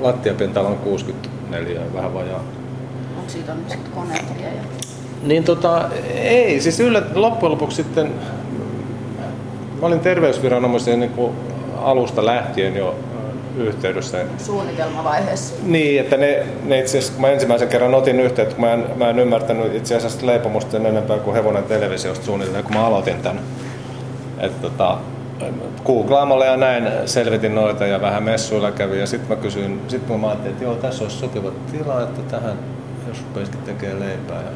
lattiapinta 0.00 0.60
on 0.60 0.76
64 0.76 1.80
vähän 1.94 2.14
vajaa. 2.14 2.44
Onko 3.18 3.30
siitä 3.30 3.52
on 3.52 3.58
sitten 3.68 3.92
koneet 3.92 4.24
ja... 4.42 4.48
Niin 5.22 5.44
tota, 5.44 5.88
ei, 6.14 6.60
siis 6.60 6.80
yllä, 6.80 7.02
loppujen 7.14 7.52
lopuksi 7.52 7.76
sitten 7.76 8.12
mä 9.80 9.86
olin 9.86 10.00
terveysviranomaisen 10.00 11.00
niin 11.00 11.10
kuin 11.10 11.32
alusta 11.82 12.26
lähtien 12.26 12.76
jo 12.76 12.94
yhteydessä. 13.60 14.24
Suunnitelmavaiheessa. 14.38 15.54
Niin, 15.62 16.00
että 16.00 16.16
ne, 16.16 16.46
ne 16.64 16.78
itse 16.78 16.98
asiassa, 16.98 17.12
kun 17.12 17.20
mä 17.20 17.28
ensimmäisen 17.28 17.68
kerran 17.68 17.94
otin 17.94 18.20
yhteyttä, 18.20 18.54
kun 18.54 18.64
mä 18.64 18.72
en, 18.72 18.84
mä 18.96 19.10
en 19.10 19.18
ymmärtänyt 19.18 19.74
itse 19.74 19.96
asiassa 19.96 20.26
leipomusta 20.26 20.76
enempää 20.76 21.18
kuin 21.18 21.34
hevonen 21.34 21.64
televisiosta 21.64 22.24
suunnilleen, 22.24 22.64
kun 22.64 22.74
mä 22.74 22.86
aloitin 22.86 23.16
tämän 23.22 23.40
että 24.40 24.62
tota, 24.68 24.98
googlaamalla 25.84 26.44
ja 26.44 26.56
näin 26.56 26.88
selvitin 27.06 27.54
noita 27.54 27.86
ja 27.86 28.00
vähän 28.00 28.22
messuilla 28.22 28.72
kävi 28.72 28.98
ja 28.98 29.06
sitten 29.06 29.36
mä 29.36 29.42
kysyin, 29.42 29.80
sitten 29.88 30.20
mä 30.20 30.26
ajattelin, 30.26 30.52
että 30.52 30.64
joo, 30.64 30.74
tässä 30.74 31.04
olisi 31.04 31.18
sopiva 31.18 31.50
tila, 31.72 32.02
että 32.02 32.22
tähän, 32.22 32.58
jos 33.08 33.22
rupeisikin 33.22 33.60
tekemään 33.60 34.00
leipää. 34.00 34.42
Ja 34.42 34.50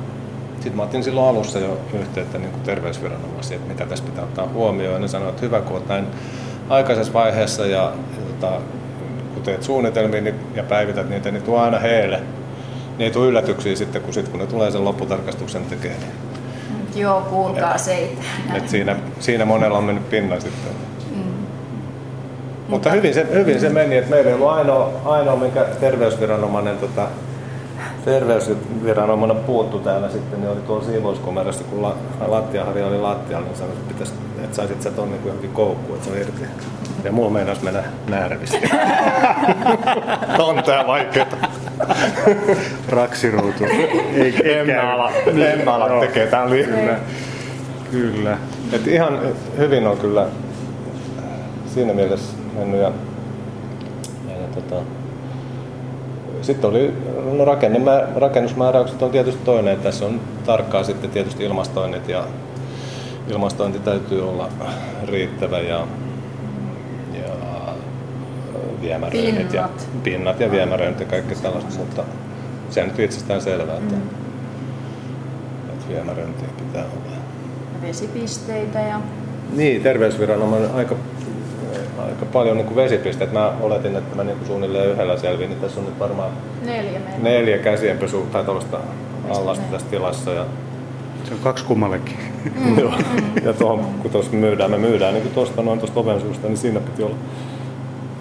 sitten 0.55 0.77
mä 0.77 0.83
otin 0.83 1.05
silloin 1.05 1.29
alussa 1.29 1.59
jo 1.59 1.79
yhteyttä 2.01 2.39
niin 2.39 2.51
terveysviranomaisiin, 2.65 3.61
että 3.61 3.73
mitä 3.73 3.87
tässä 3.87 4.05
pitää 4.05 4.25
ottaa 4.25 4.49
huomioon. 4.49 4.95
Ja 4.95 4.99
ne 4.99 5.09
sanoivat, 5.09 5.35
että 5.35 5.47
hyvä, 5.47 5.61
kun 5.61 5.77
olet 5.77 5.89
näin 5.89 6.07
aikaisessa 6.69 7.13
vaiheessa 7.13 7.67
ja, 7.67 7.93
ja 8.17 8.23
tota, 8.27 8.61
kun 9.35 9.43
teet 9.43 9.63
suunnitelmia 9.63 10.21
niin, 10.21 10.35
ja 10.55 10.63
päivität 10.63 11.09
niitä, 11.09 11.31
niin 11.31 11.43
tuo 11.43 11.59
aina 11.59 11.79
heille. 11.79 12.17
Niin 12.99 13.07
ei 13.07 13.11
tule 13.11 13.27
yllätyksiä 13.27 13.77
sitten, 13.77 14.03
kun, 14.03 14.15
sit, 14.15 14.29
kun 14.29 14.41
ne 14.41 14.47
tulee 14.47 14.71
sen 14.71 14.85
lopputarkastuksen 14.85 15.65
tekemään. 15.65 16.01
Niin 16.01 17.03
Joo, 17.03 17.21
kuulkaa 17.21 17.79
seitä. 17.79 18.23
Et 18.55 18.69
siinä, 18.69 18.97
siinä 19.21 19.45
monella 19.45 19.79
on 19.79 19.85
mennyt 19.85 20.11
pinnan 20.11 20.41
sitten. 20.41 20.73
Mm. 21.15 21.23
Mutta 22.69 22.91
hyvin 22.91 23.15
se, 23.15 23.27
hyvin 23.33 23.61
se 23.61 23.69
meni, 23.69 23.97
että 23.97 24.11
meillä 24.11 24.29
ei 24.29 24.35
ollut 24.35 24.49
ainoa, 24.49 24.93
ainoa 25.05 25.37
mikä 25.37 25.65
terveysviranomainen 25.81 26.79
tota, 26.79 27.09
terveysviranomainen 28.05 29.37
puuttu 29.37 29.79
täällä 29.79 30.11
sitten, 30.11 30.41
niin 30.41 30.51
oli 30.51 30.61
tuolla 30.61 30.85
siivouskomerossa, 30.85 31.65
kun 31.65 31.83
la, 31.83 31.97
lattiahari 32.27 32.83
oli 32.83 32.99
lattialla, 32.99 33.47
niin 33.47 33.57
sanoi, 33.57 33.73
että, 33.73 33.89
pitäisi, 33.89 34.13
että 34.45 34.57
saisit 34.57 34.83
sä 34.83 34.91
tonne 34.91 35.17
niin 35.17 35.27
johonkin 35.27 35.51
koukkuun, 35.51 35.99
että 35.99 36.11
se 36.11 36.15
on 36.15 36.21
irti. 36.21 36.43
Ja 37.05 37.13
mulla 37.13 37.31
meinasi 37.31 37.65
mennä 37.65 37.83
näärävistä. 38.09 38.59
Tontea 40.37 40.87
vaikeeta. 40.87 41.37
Raksiruutu. 42.89 43.65
Ei, 44.15 44.35
emme 44.59 44.79
ala, 44.79 45.13
emme 45.27 45.73
ala 45.73 46.01
tekee 46.01 46.27
tämän 46.27 46.49
Kyllä. 46.49 46.99
kyllä. 47.91 48.39
Et 48.73 48.87
ihan 48.87 49.21
hyvin 49.59 49.87
on 49.87 49.97
kyllä 49.97 50.27
siinä 51.67 51.93
mielessä 51.95 52.37
mennyt. 52.59 52.81
Ja, 52.81 52.93
ja, 54.29 54.37
ja 54.41 54.49
tota, 54.55 54.83
sitten 56.43 56.71
oli 56.71 56.95
no 57.33 57.45
rakenne, 57.45 57.81
rakennusmääräykset 58.17 59.03
on 59.03 59.11
tietysti 59.11 59.45
toinen. 59.45 59.75
Että 59.75 59.85
tässä 59.85 60.07
on 60.07 60.21
tarkkaa 60.47 60.85
sitten 60.85 61.11
tietysti 61.11 61.45
ilmastoinnit 61.45 62.09
ja 62.09 62.25
ilmastointi 63.29 63.79
täytyy 63.79 64.29
olla 64.29 64.49
riittävä 65.09 65.59
ja 65.59 65.87
viemäröinnit 68.85 69.35
pinnat. 69.35 69.55
ja 69.55 69.69
pinnat 70.03 70.41
ja 70.41 70.51
viemäröinnit 70.51 71.01
ja 71.01 71.07
kaikki 71.07 71.35
tällaista, 71.35 71.79
mutta 71.79 72.05
se 72.71 72.83
on 72.83 72.89
nyt 72.89 72.99
itsestään 72.99 73.41
selvää, 73.41 73.77
että, 73.77 73.95
mm. 73.95 74.03
että 75.73 75.89
viemäröintiä 75.89 76.49
pitää 76.59 76.85
olla. 76.85 77.17
Vesipisteitä 77.83 78.81
ja... 78.81 79.01
Niin, 79.57 79.83
terveysviranomainen 79.83 80.71
aika, 80.75 80.95
aika 81.99 82.27
paljon 82.33 82.57
niin 82.57 82.67
kuin 82.67 82.77
vesipisteitä. 82.77 83.33
Mä 83.33 83.53
oletin, 83.61 83.97
että 83.97 84.17
mä 84.17 84.25
niin 84.25 84.37
kuin 84.37 84.47
suunnilleen 84.47 84.91
yhdellä 84.91 85.17
selviin, 85.17 85.51
niin 85.51 85.61
tässä 85.61 85.81
on 85.81 85.87
nyt 85.87 85.99
varmaan 85.99 86.31
neljä, 86.65 87.01
neljä 87.23 87.59
käsienpesu 87.59 88.27
tai 88.33 88.45
tuollaista 88.45 88.81
allasta 89.31 89.65
tässä 89.71 89.87
tilassa. 89.91 90.31
Ja 90.31 90.45
se 91.25 91.35
on 91.35 91.41
kaksi 91.41 91.65
kummallekin. 91.65 92.17
Mm. 92.65 92.79
Joo. 92.79 92.95
ja 93.45 93.53
tuohon, 93.53 93.85
kun 94.03 94.11
tuossa 94.11 94.33
myydään, 94.33 94.71
me 94.71 94.79
myydään 94.79 95.15
niin 95.15 95.31
tuosta 95.31 95.63
noin 95.63 95.79
tuosta 95.79 96.01
oven 96.01 96.21
suusta, 96.21 96.47
niin 96.47 96.57
siinä 96.57 96.81
piti 96.81 97.03
olla 97.03 97.17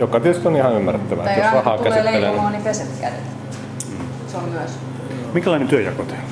joka 0.03 0.19
tietysti 0.19 0.47
on 0.47 0.55
ihan 0.55 0.73
ymmärrettävää, 0.73 1.25
tai 1.25 1.39
jos 1.39 1.53
rahaa 1.53 1.77
tulee 1.77 2.03
leipomaan, 2.03 2.51
niin 2.51 2.63
peset 2.63 2.87
kädet. 3.01 3.19
Mm. 3.89 4.05
Se 4.27 4.37
on 4.37 4.43
myös. 4.49 4.79
Minkälainen 5.33 5.67
työjako 5.67 6.03
teillä? 6.03 6.23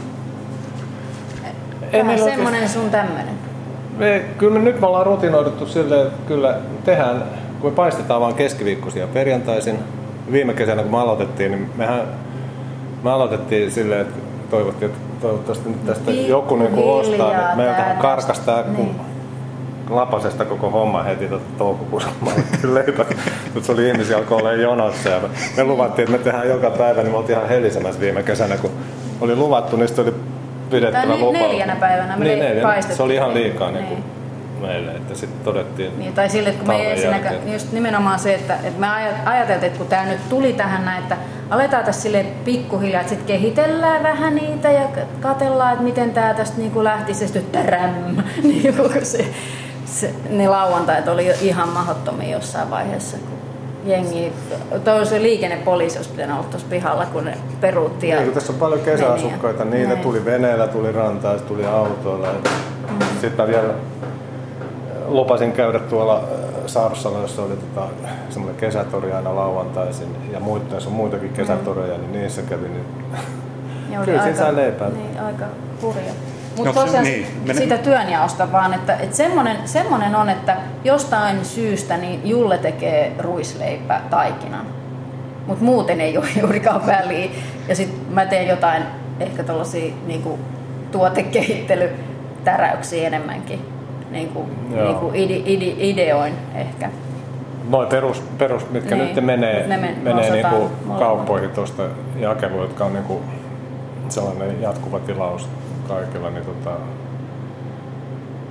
Vähän 1.93 2.19
semmoinen 2.19 2.69
sun 2.69 2.89
tämmöinen. 2.89 3.33
Me, 3.97 4.25
kyllä 4.37 4.59
me 4.59 4.59
nyt 4.59 4.79
me 4.79 4.87
ollaan 4.87 5.05
rutinoiduttu 5.05 5.65
silleen, 5.65 6.07
että 6.07 6.27
kyllä 6.27 6.57
tehdään, 6.85 7.23
kun 7.61 7.71
me 7.71 7.75
paistetaan 7.75 8.21
vain 8.21 8.35
keskiviikkoisia 8.35 9.07
perjantaisin. 9.07 9.79
Viime 10.31 10.53
kesänä 10.53 10.81
kun 10.81 10.91
me 10.91 10.99
aloitettiin, 10.99 11.51
niin 11.51 11.69
mehän 11.75 12.01
me 13.03 13.11
aloitettiin 13.11 13.71
silleen, 13.71 14.01
että 14.01 14.19
toivottiin, 14.49 14.91
että 14.91 15.01
toivottavasti 15.21 15.69
nyt 15.69 15.85
tästä 15.85 16.11
joku 16.11 16.55
niin 16.55 16.73
ostaa, 16.75 17.47
niin 17.47 17.57
meiltähän 17.57 17.97
karkastaa, 17.97 18.61
niin. 18.61 18.75
kun 18.75 18.95
lapasesta 19.95 20.45
koko 20.45 20.69
homma 20.69 21.03
heti 21.03 21.27
tuota 21.27 21.45
toukokuussa 21.57 22.09
leipä. 22.63 23.05
Mutta 23.53 23.65
se 23.65 23.71
oli 23.71 23.87
ihmisiä 23.87 24.17
alkoi 24.17 24.37
olla 24.37 24.53
jonossa 24.53 25.09
ja 25.09 25.21
me, 25.57 25.63
luvattiin, 25.63 26.03
että 26.03 26.17
me 26.17 26.23
tehdään 26.23 26.49
joka 26.49 26.69
päivä, 26.69 27.01
niin 27.01 27.11
me 27.11 27.17
oltiin 27.17 27.37
ihan 27.37 27.49
helisemässä 27.49 28.01
viime 28.01 28.23
kesänä, 28.23 28.57
kun 28.57 28.71
oli 29.21 29.35
luvattu, 29.35 29.75
niin 29.75 29.87
sitten 29.87 30.05
oli 30.05 30.13
pidettävä 30.69 31.15
lupa. 31.15 31.37
neljänä 31.37 31.75
päivänä 31.75 32.17
me 32.17 32.25
niin, 32.25 32.39
neljänä. 32.39 32.81
Se 32.81 33.03
oli 33.03 33.15
ihan 33.15 33.33
liikaa 33.33 33.71
niin. 33.71 33.85
Niin 33.85 34.03
meille, 34.61 34.91
että 34.91 35.15
sitten 35.15 35.43
todettiin 35.43 35.99
niin, 35.99 36.13
Tai 36.13 36.29
sille, 36.29 36.49
että 36.49 36.59
kun 36.63 36.75
me 36.75 36.91
ensinnäkään, 36.91 37.51
just 37.53 37.71
nimenomaan 37.71 38.19
se, 38.19 38.33
että, 38.33 38.55
että 38.63 38.79
me 38.79 38.87
ajateltiin, 39.25 39.67
että 39.67 39.77
kun 39.77 39.87
tämä 39.87 40.05
nyt 40.05 40.29
tuli 40.29 40.53
tähän 40.53 40.85
näin, 40.85 41.03
että 41.03 41.17
aletaan 41.49 41.83
tässä 41.83 42.01
sille 42.01 42.25
pikkuhiljaa, 42.45 43.01
että 43.01 43.09
sitten 43.09 43.27
kehitellään 43.27 44.03
vähän 44.03 44.35
niitä 44.35 44.71
ja 44.71 44.87
katellaan, 45.21 45.71
että 45.71 45.83
miten 45.83 46.11
tämä 46.11 46.33
tästä 46.33 46.57
niin 46.57 46.71
kuin 46.71 46.83
lähtisi, 46.83 47.23
ja 47.23 47.27
sitten 47.27 47.83
niin 48.43 48.75
se, 49.03 49.25
se, 49.91 50.13
ne 50.29 50.47
lauantait 50.47 51.07
oli 51.07 51.27
jo 51.27 51.33
ihan 51.41 51.69
mahdottomia 51.69 52.29
jossain 52.29 52.69
vaiheessa, 52.69 53.17
kun 53.17 53.37
jengi, 53.85 54.33
toi 54.83 55.05
se 55.05 55.21
liikennepoliisi 55.21 55.97
olisi 55.97 56.09
pitänyt 56.09 56.35
olla 56.35 56.47
tuossa 56.47 56.67
pihalla, 56.69 57.05
kun 57.05 57.25
ne 57.25 57.37
peruutti. 57.61 58.07
Ja 58.07 58.19
niin, 58.19 58.33
tässä 58.33 58.53
on 58.53 58.59
paljon 58.59 58.79
kesäasukkaita, 58.79 59.65
niin 59.65 59.89
ne 59.89 59.95
tuli 59.95 60.25
veneellä, 60.25 60.67
tuli 60.67 60.91
rantaa, 60.91 61.37
tuli 61.37 61.65
autoilla. 61.65 62.27
Mm. 62.89 62.99
Sitten 63.21 63.45
mä 63.45 63.47
vielä 63.47 63.73
lupasin 65.07 65.51
käydä 65.51 65.79
tuolla 65.79 66.15
äh, 66.15 66.23
Saarsalla, 66.65 67.19
jossa 67.19 67.41
oli 67.41 67.55
tota, 67.55 67.87
semmoinen 68.29 68.59
kesätori 68.59 69.11
aina 69.11 69.35
lauantaisin 69.35 70.15
ja 70.31 70.39
muita, 70.39 70.75
on 70.87 70.93
muitakin 70.93 71.33
kesätoreja, 71.33 71.97
mm. 71.97 72.01
niin 72.01 72.13
niissä 72.13 72.41
kävin. 72.41 72.71
Niin... 72.73 72.85
Kyllä 74.05 74.23
siinä 74.23 74.37
sai 74.37 74.55
leipää. 74.55 74.89
Niin, 74.89 75.19
aika 75.19 75.45
hurja. 75.81 76.11
Mutta 76.57 76.73
no, 76.73 76.81
tosiaan 76.81 77.03
niin, 77.05 77.27
mene... 77.45 77.53
siitä 77.53 77.77
työnjaosta 77.77 78.51
vaan, 78.51 78.73
että, 78.73 78.93
että 78.95 79.15
semmoinen, 79.17 79.57
semmoinen 79.65 80.15
on, 80.15 80.29
että 80.29 80.57
jostain 80.83 81.45
syystä 81.45 81.97
niin 81.97 82.21
Julle 82.29 82.57
tekee 82.57 83.11
ruisleipä 83.19 84.01
taikinan. 84.09 84.65
mutta 85.47 85.63
muuten 85.63 86.01
ei 86.01 86.17
ole 86.17 86.25
juurikaan 86.41 86.85
väliä. 86.87 87.29
Ja 87.67 87.75
sitten 87.75 88.13
mä 88.13 88.25
teen 88.25 88.47
jotain 88.47 88.83
ehkä 89.19 89.43
tuollaisia 89.43 89.93
niin 90.05 90.23
tuotekehittelytäräyksiä 90.91 93.07
enemmänkin. 93.07 93.65
Niin 94.11 94.29
kuin, 94.29 94.45
Joo. 94.75 94.85
niin 94.85 94.95
kuin 94.97 95.15
ide, 95.15 95.35
ide, 95.45 95.73
ideoin 95.77 96.33
ehkä. 96.55 96.89
Noin 97.69 97.87
perus, 97.87 98.23
perus 98.37 98.69
mitkä 98.69 98.95
Niin, 98.95 99.15
nyt 99.15 99.25
menee, 99.25 99.67
ne 99.67 99.77
men- 99.77 99.97
menee 100.03 100.31
osataan 100.31 100.53
niinku 100.53 100.71
kauppoihin 100.99 101.49
tuosta 101.49 101.83
jakeluun, 102.19 102.61
jotka 102.61 102.85
on 102.85 102.93
niinku 102.93 103.21
sellainen 104.11 104.61
jatkuva 104.61 104.99
tilaus 104.99 105.47
kaikilla, 105.87 106.29
niin 106.29 106.45
tota, 106.45 106.71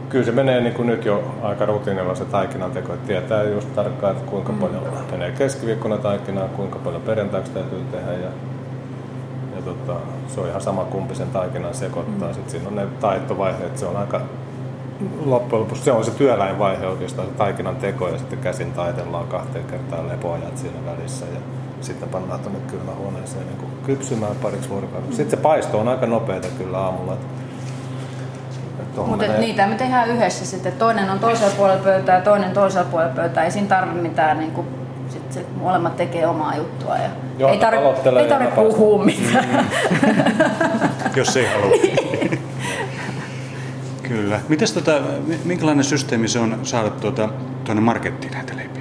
kyllä 0.08 0.24
se 0.24 0.32
menee 0.32 0.60
niin 0.60 0.74
kuin 0.74 0.86
nyt 0.86 1.04
jo 1.04 1.34
aika 1.42 1.66
rutiinilla 1.66 2.14
se 2.14 2.24
taikinan 2.24 2.70
teko, 2.70 2.92
että 2.92 3.06
tietää 3.06 3.42
just 3.42 3.74
tarkkaan, 3.74 4.16
että 4.16 4.30
kuinka 4.30 4.52
paljon 4.52 4.82
menee 5.10 5.30
keskiviikkona 5.30 5.98
taikinaa, 5.98 6.48
kuinka 6.48 6.78
paljon 6.78 7.02
perjantaiksi 7.02 7.52
täytyy 7.52 7.84
tehdä 7.92 8.12
ja, 8.12 8.30
ja 9.56 9.62
tota, 9.64 9.96
se 10.28 10.40
on 10.40 10.48
ihan 10.48 10.60
sama 10.60 10.84
kumpi 10.84 11.14
sen 11.14 11.30
taikinan 11.30 11.74
sekoittaa. 11.74 12.28
Mm. 12.28 12.34
Sitten 12.34 12.50
siinä 12.50 12.68
on 12.68 12.76
ne 12.76 12.86
taittovaiheet, 13.00 13.78
se 13.78 13.86
on 13.86 13.96
aika 13.96 14.20
loppujen 15.24 15.62
lopuksi 15.62 15.84
se 15.84 15.92
on 15.92 16.04
se 16.04 16.10
työläinvaihe 16.10 16.86
oikeastaan, 16.86 17.28
se 17.28 17.34
taikinan 17.34 17.76
teko 17.76 18.08
ja 18.08 18.18
sitten 18.18 18.38
käsin 18.38 18.72
taitellaan 18.72 19.26
kahteen 19.26 19.64
kertaan 19.64 20.08
lepoajat 20.08 20.58
siinä 20.58 20.78
välissä 20.86 21.26
ja 21.26 21.40
sitten 21.80 22.08
pannaan 22.08 22.40
tuonne 22.40 22.60
kylmähuoneeseen 22.70 23.46
niin 23.46 23.56
kuin 23.58 23.70
kypsymään 23.86 24.36
pariksi 24.36 24.68
vuorokaudeksi. 24.68 25.16
Sitten 25.16 25.38
se 25.38 25.42
paisto 25.42 25.78
on 25.80 25.88
aika 25.88 26.06
nopeata 26.06 26.48
kyllä 26.58 26.78
aamulla. 26.78 27.16
Mutta 28.96 29.16
menee- 29.16 29.40
niitä 29.40 29.66
me 29.66 29.74
tehdään 29.74 30.08
yhdessä 30.10 30.46
sitten. 30.46 30.72
Toinen 30.72 31.10
on 31.10 31.18
toisella 31.18 31.52
puolella 31.56 31.82
pöytää 31.84 32.16
ja 32.16 32.22
toinen 32.22 32.50
toisella 32.52 32.86
puolella 32.90 33.12
pöytää. 33.14 33.44
Ei 33.44 33.50
siinä 33.50 33.68
tarvitse 33.68 34.02
mitään, 34.02 34.38
niin 34.38 34.50
kuin, 34.50 34.66
sit 35.08 35.32
se 35.32 35.46
molemmat 35.60 35.96
tekee 35.96 36.26
omaa 36.26 36.56
juttua. 36.56 36.96
Ja 36.96 37.08
Joo, 37.38 37.50
ei 37.50 37.58
tarvitse 37.58 38.08
ei 38.08 38.28
tarvitse 38.28 38.38
napastaa. 38.38 38.64
puhua 38.64 39.04
mitään. 39.04 39.66
jos 41.16 41.36
ei 41.36 41.46
halua. 41.46 41.76
Kyllä. 44.08 44.40
Mites 44.48 44.72
tota, 44.72 44.92
minkälainen 45.44 45.84
systeemi 45.84 46.28
se 46.28 46.38
on 46.38 46.58
saada 46.62 46.90
tuota, 46.90 47.28
tuonne 47.64 47.80
markettiin 47.80 48.32
näitä 48.32 48.56
leipiä? 48.56 48.79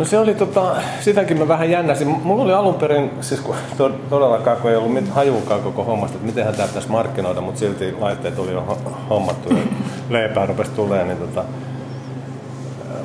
No 0.00 0.06
se 0.06 0.18
oli 0.18 0.34
tota, 0.34 0.76
sitäkin 1.00 1.38
mä 1.38 1.48
vähän 1.48 1.70
jännäsin. 1.70 2.08
Mulla 2.08 2.42
oli 2.42 2.52
alun 2.52 2.74
perin, 2.74 3.10
siis 3.20 3.40
kun 3.40 3.54
to, 3.76 3.88
todellakaan 4.10 4.56
kun 4.56 4.70
ei 4.70 4.76
ollut 4.76 4.92
mit, 4.92 5.08
hajuukaan 5.08 5.60
koko 5.60 5.84
hommasta, 5.84 6.16
että 6.16 6.26
miten 6.26 6.54
tämä 6.54 6.68
pitäisi 6.68 6.90
markkinoida, 6.90 7.40
mutta 7.40 7.58
silti 7.58 7.94
laitteet 8.00 8.38
oli 8.38 8.52
jo 8.52 8.64
ho- 8.68 8.90
hommattu 9.10 9.54
ja 9.54 9.60
leipää 10.10 10.46
rupesi 10.46 10.70
tulemaan, 10.70 11.08
niin 11.08 11.18
tota, 11.18 11.44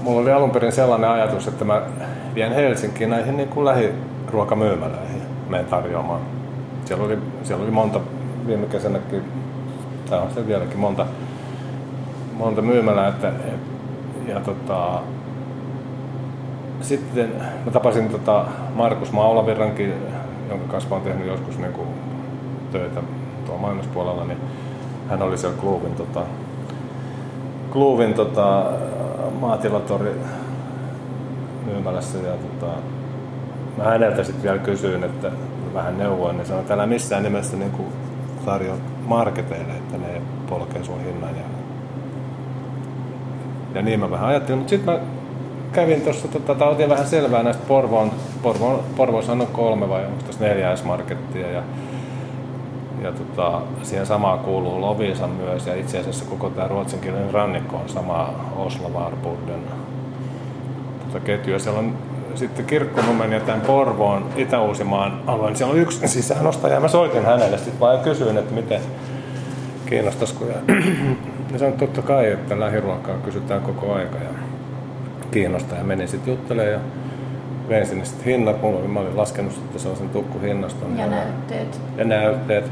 mulla 0.01 0.21
oli 0.21 0.31
alun 0.31 0.51
perin 0.51 0.71
sellainen 0.71 1.09
ajatus, 1.09 1.47
että 1.47 1.65
mä 1.65 1.81
vien 2.35 2.53
Helsinkiin 2.53 3.09
näihin 3.09 3.37
niin 3.37 3.49
kuin 3.49 3.65
lähiruokamyymälöihin 3.65 5.21
menen 5.49 5.65
tarjoamaan. 5.65 6.21
Siellä 6.85 7.05
oli, 7.05 7.17
siellä 7.43 7.63
oli 7.63 7.71
monta, 7.71 7.99
viime 8.47 8.65
kesänäkin, 8.65 9.23
tai 10.09 10.19
on 10.19 10.31
se 10.35 10.47
vieläkin 10.47 10.79
monta, 10.79 11.05
monta 12.33 12.61
myymälää, 12.61 13.07
että, 13.07 13.27
et, 13.27 13.59
ja 14.27 14.39
tota, 14.39 14.99
sitten 16.85 17.29
mä 17.65 17.71
tapasin 17.71 18.09
tota 18.09 18.45
Markus 18.75 19.11
Maulavirrankin, 19.11 19.93
jonka 20.49 20.67
kanssa 20.67 20.95
oon 20.95 21.03
tehnyt 21.03 21.27
joskus 21.27 21.57
niin 21.57 21.73
kuin 21.73 21.87
töitä 22.71 23.01
tuolla 23.45 23.61
mainospuolella, 23.61 24.23
niin 24.23 24.37
hän 25.09 25.21
oli 25.21 25.37
siellä 25.37 25.57
Kluuvin, 25.57 25.95
tota, 25.95 26.21
Kluuvin 27.71 28.13
tota, 28.13 28.71
maatilatori 29.39 30.15
myymälässä 31.65 32.17
ja 32.17 32.33
tota, 32.33 32.73
mä 33.77 33.83
häneltä 33.83 34.23
sitten 34.23 34.43
vielä 34.43 34.57
kysyin, 34.57 35.03
että 35.03 35.31
vähän 35.73 35.97
neuvoin, 35.97 36.37
niin 36.37 36.45
sanoin, 36.45 36.61
että 36.61 36.73
älä 36.73 36.85
missään 36.85 37.23
nimessä 37.23 37.57
niin 37.57 37.71
kuin 37.71 37.87
tarjoa 38.45 38.77
marketeille, 39.05 39.73
että 39.73 39.97
ne 39.97 40.21
polkee 40.49 40.83
sun 40.83 41.03
hinnan 41.03 41.35
ja 41.35 41.43
ja 43.75 43.81
niin 43.81 43.99
mä 43.99 44.11
vähän 44.11 44.29
ajattelin, 44.29 44.57
mutta 44.57 44.69
sitten 44.69 44.93
mä 44.93 44.99
kävin 45.75 46.01
tuossa, 46.01 46.27
tota, 46.27 46.65
otin 46.65 46.89
vähän 46.89 47.07
selvää 47.07 47.43
näistä 47.43 47.63
Porvoon, 47.67 48.11
Porvoon 48.41 48.79
Porvoossahan 48.95 49.41
on 49.41 49.47
kolme 49.47 49.89
vai 49.89 50.05
onko 50.05 50.23
tässä 50.27 50.75
S-markettia 50.75 51.51
ja, 51.51 51.63
ja 53.01 53.11
tota, 53.11 53.61
siihen 53.83 54.05
samaan 54.05 54.39
kuuluu 54.39 54.81
Loviisa 54.81 55.27
myös 55.27 55.67
ja 55.67 55.75
itse 55.75 55.99
asiassa 55.99 56.25
koko 56.25 56.49
tämä 56.49 56.67
ruotsinkielinen 56.67 57.31
rannikko 57.31 57.77
on 57.77 57.89
sama 57.89 58.33
Oslo 58.57 58.93
Varbuden 58.93 59.59
tota 61.15 61.25
ketju 61.25 61.53
ja 61.53 61.59
siellä 61.59 61.79
on 61.79 61.93
sitten 62.35 62.65
Kirkkonummen 62.65 63.31
ja 63.31 63.39
tämän 63.39 63.61
Porvoon 63.61 64.25
Itä-Uusimaan 64.35 65.21
alueen, 65.27 65.47
niin 65.47 65.57
siellä 65.57 65.73
on 65.73 65.79
yksi 65.79 66.07
sisäänostaja 66.07 66.73
ja 66.73 66.79
mä 66.79 66.87
soitin 66.87 67.25
hänelle 67.25 67.57
sitten 67.57 67.79
vaan 67.79 67.97
ja 67.97 68.03
kysyin, 68.03 68.37
että 68.37 68.53
miten 68.53 68.81
kiinnostaisiko. 69.85 70.45
Ja, 70.45 70.75
ja 71.53 71.59
sanoin, 71.59 71.77
totta 71.77 72.01
kai, 72.01 72.31
että 72.31 72.59
lähiruokaa 72.59 73.17
kysytään 73.17 73.61
koko 73.61 73.93
aika 73.93 74.17
ja 74.17 74.29
kiinnostaa. 75.35 75.77
Ja 75.77 75.83
menin 75.83 76.07
sitten 76.07 76.31
juttelemaan 76.31 76.73
ja 76.73 76.79
vein 77.69 77.85
sinne 77.85 78.05
sitten 78.05 78.25
hinnat. 78.25 78.61
Mulla 78.61 78.87
mä 78.87 78.99
olin 78.99 79.17
laskenut 79.17 79.51
sitten 79.53 79.79
sellaisen 79.79 80.09
tukkuhinnaston. 80.09 80.97
Ja 80.97 81.07
näytteet. 81.07 81.81
Ja 81.97 82.05
näytteet. 82.05 82.71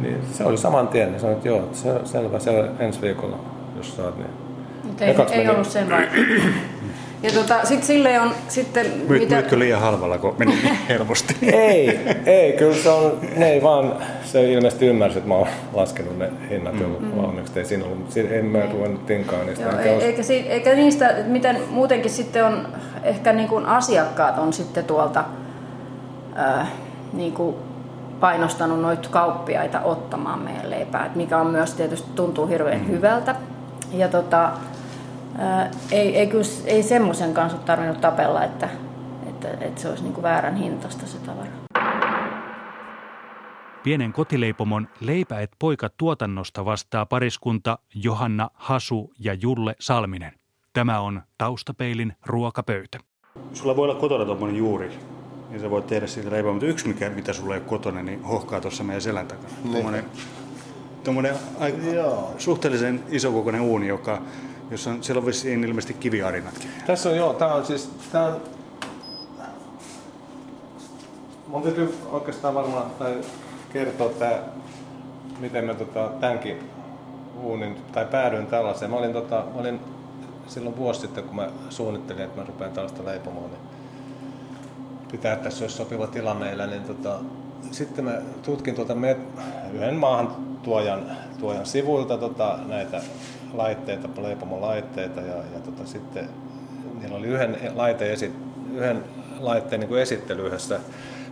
Niin 0.00 0.18
se 0.32 0.44
oli 0.44 0.58
saman 0.58 0.88
tien. 0.88 1.10
Niin 1.10 1.20
sanoin, 1.20 1.36
että 1.36 1.48
joo, 1.48 1.68
se, 1.72 1.88
selvä, 2.04 2.38
se 2.38 2.70
ensi 2.78 3.02
viikolla, 3.02 3.38
jos 3.76 3.96
saat. 3.96 4.16
Niin. 4.16 4.30
Mutta 4.84 5.04
ei, 5.04 5.10
ei 5.10 5.36
meni- 5.38 5.48
ollut 5.50 5.66
sen. 5.66 5.86
Ja 7.22 7.32
tota, 7.32 7.64
sit 7.64 7.84
sille 7.84 8.20
on 8.20 8.32
sitten... 8.48 8.86
Myy, 9.08 9.18
mitä... 9.18 9.34
Myytkö 9.34 9.58
liian 9.58 9.80
halvalla, 9.80 10.18
kun 10.18 10.34
meni 10.38 10.54
niin 10.62 10.78
helposti? 10.88 11.36
ei, 11.42 12.00
ei, 12.26 12.52
kyllä 12.52 12.74
se 12.74 12.88
on, 12.90 13.18
ne 13.36 13.48
ei 13.48 13.62
vaan, 13.62 13.92
se 14.24 14.52
ilmeisesti 14.52 14.86
ymmärsi, 14.86 15.18
että 15.18 15.28
mä 15.28 15.34
oon 15.34 15.48
laskenut 15.72 16.18
ne 16.18 16.30
hinnat 16.50 16.74
mm. 16.74 16.80
jo 16.80 17.22
valmiiksi, 17.22 17.58
ei 17.58 17.64
siinä 17.64 17.84
ollut, 17.84 18.16
en 18.30 18.44
mä 18.44 18.58
ruvennut 18.72 19.06
tinkaan 19.06 19.46
niistä. 19.46 19.64
Joo, 19.64 19.78
ei, 19.78 19.98
os- 19.98 20.02
eikä, 20.02 20.22
si- 20.22 20.48
eikä 20.48 20.74
niistä, 20.74 21.14
miten 21.26 21.60
muutenkin 21.70 22.10
sitten 22.10 22.44
on, 22.44 22.68
ehkä 23.02 23.32
niin 23.32 23.48
kuin 23.48 23.66
asiakkaat 23.66 24.38
on 24.38 24.52
sitten 24.52 24.84
tuolta 24.84 25.24
ää, 26.34 26.66
niin 27.12 27.32
kuin 27.32 27.56
painostanut 28.20 28.80
noita 28.80 29.08
kauppiaita 29.08 29.80
ottamaan 29.80 30.38
meidän 30.38 30.70
leipää, 30.70 31.10
mikä 31.14 31.38
on 31.38 31.46
myös 31.46 31.74
tietysti 31.74 32.08
tuntuu 32.14 32.46
hirveän 32.46 32.80
mm. 32.80 32.88
hyvältä. 32.88 33.34
Ja 33.92 34.08
tota, 34.08 34.50
ää, 35.38 35.70
ei, 35.90 36.16
ei, 36.16 36.26
kyllä, 36.26 36.44
ei 36.64 36.82
semmoisen 36.82 37.34
kanssa 37.34 37.58
ole 37.58 37.66
tarvinnut 37.66 38.00
tapella, 38.00 38.44
että, 38.44 38.68
että, 39.28 39.50
että 39.60 39.80
se 39.80 39.88
olisi 39.88 40.02
niin 40.02 40.14
kuin 40.14 40.22
väärän 40.22 40.56
hintasta 40.56 41.06
se 41.06 41.18
tavara. 41.18 41.50
Pienen 43.84 44.12
kotileipomon 44.12 44.88
Leipä 45.00 45.40
et 45.40 45.50
poika 45.58 45.88
tuotannosta 45.88 46.64
vastaa 46.64 47.06
pariskunta 47.06 47.78
Johanna 47.94 48.50
Hasu 48.54 49.12
ja 49.18 49.34
Julle 49.34 49.76
Salminen. 49.80 50.32
Tämä 50.72 51.00
on 51.00 51.22
Taustapeilin 51.38 52.12
ruokapöytä. 52.26 52.98
Sulla 53.52 53.76
voi 53.76 53.88
olla 53.88 54.00
kotona 54.00 54.24
tuommoinen 54.24 54.56
juuri, 54.56 54.98
niin 55.48 55.60
sä 55.60 55.70
voit 55.70 55.86
tehdä 55.86 56.06
siitä 56.06 56.30
leipää, 56.30 56.52
mutta 56.52 56.66
yksi 56.66 56.88
mikä, 56.88 57.10
mitä 57.10 57.32
sulla 57.32 57.54
ei 57.54 57.60
ole 57.60 57.68
kotona, 57.68 58.02
niin 58.02 58.22
hohkaa 58.22 58.60
tuossa 58.60 58.84
meidän 58.84 59.02
selän 59.02 59.26
takana. 59.26 59.48
Tuommoinen, 59.72 60.04
tuommoinen 61.04 61.34
aika, 61.60 61.78
suhteellisen 62.38 63.02
isokokoinen 63.08 63.60
uuni, 63.60 63.88
joka, 63.88 64.22
jossa 64.70 64.90
on, 64.90 65.02
siellä 65.02 65.20
on 65.20 65.26
vissiin 65.26 65.64
ilmeisesti 65.64 65.94
kiviarinatkin. 65.94 66.70
Tässä 66.86 67.08
on 67.08 67.16
joo, 67.16 67.34
tää 67.34 67.54
on 67.54 67.66
siis, 67.66 67.90
tää 68.12 68.26
on... 68.26 68.40
Mun 71.46 71.62
täytyy 71.62 71.98
oikeastaan 72.12 72.54
varmaan 72.54 72.90
tai 72.98 73.20
kertoa 73.72 74.08
tää, 74.08 74.42
miten 75.40 75.64
mä 75.64 75.74
tota, 75.74 76.10
tämänkin 76.20 76.70
uunin, 77.42 77.76
tai 77.92 78.04
päädyin 78.04 78.46
tällaiseen. 78.46 78.90
Mä 78.90 78.96
olin, 78.96 79.12
tota, 79.12 79.44
mä 79.54 79.60
olin 79.60 79.80
silloin 80.46 80.76
vuosi 80.76 81.00
sitten, 81.00 81.24
kun 81.24 81.36
mä 81.36 81.48
suunnittelin, 81.70 82.24
että 82.24 82.40
mä 82.40 82.46
rupean 82.46 82.72
tällaista 82.72 83.04
leipomaan, 83.04 83.50
niin 83.50 83.60
pitää, 85.10 85.36
tässä 85.36 85.64
olisi 85.64 85.76
sopiva 85.76 86.06
tila 86.06 86.34
meillä, 86.34 86.66
niin 86.66 86.82
tota, 86.82 87.18
sitten 87.70 88.04
mä 88.04 88.12
tutkin 88.42 88.74
tuota 88.74 88.94
me, 88.94 89.16
yhden 89.72 89.96
maahan 89.96 90.36
tuojan, 90.62 91.10
tuojan 91.40 91.66
sivuilta 91.66 92.18
tota, 92.18 92.58
näitä 92.66 93.02
laitteita, 93.52 94.22
leipomon 94.22 94.60
laitteita 94.60 95.20
ja, 95.20 95.36
ja 95.36 95.60
tota, 95.64 95.86
sitten 95.86 96.28
niillä 97.00 97.16
oli 97.16 97.26
yhden, 97.26 97.58
laite 97.74 98.12
esi, 98.12 98.32
yhden 98.74 99.04
laitteen 99.40 99.80
niin 99.80 99.88
kuin 99.88 100.02
esittely 100.02 100.46
yhdessä 100.46 100.80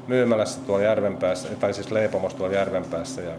myymälässä 0.06 0.60
tuolla 0.60 0.84
Järvenpäässä, 0.84 1.48
tai 1.60 1.74
siis 1.74 1.90
leipomossa 1.90 2.38
tuolla 2.38 2.54
Järvenpäässä 2.54 3.22
ja 3.22 3.32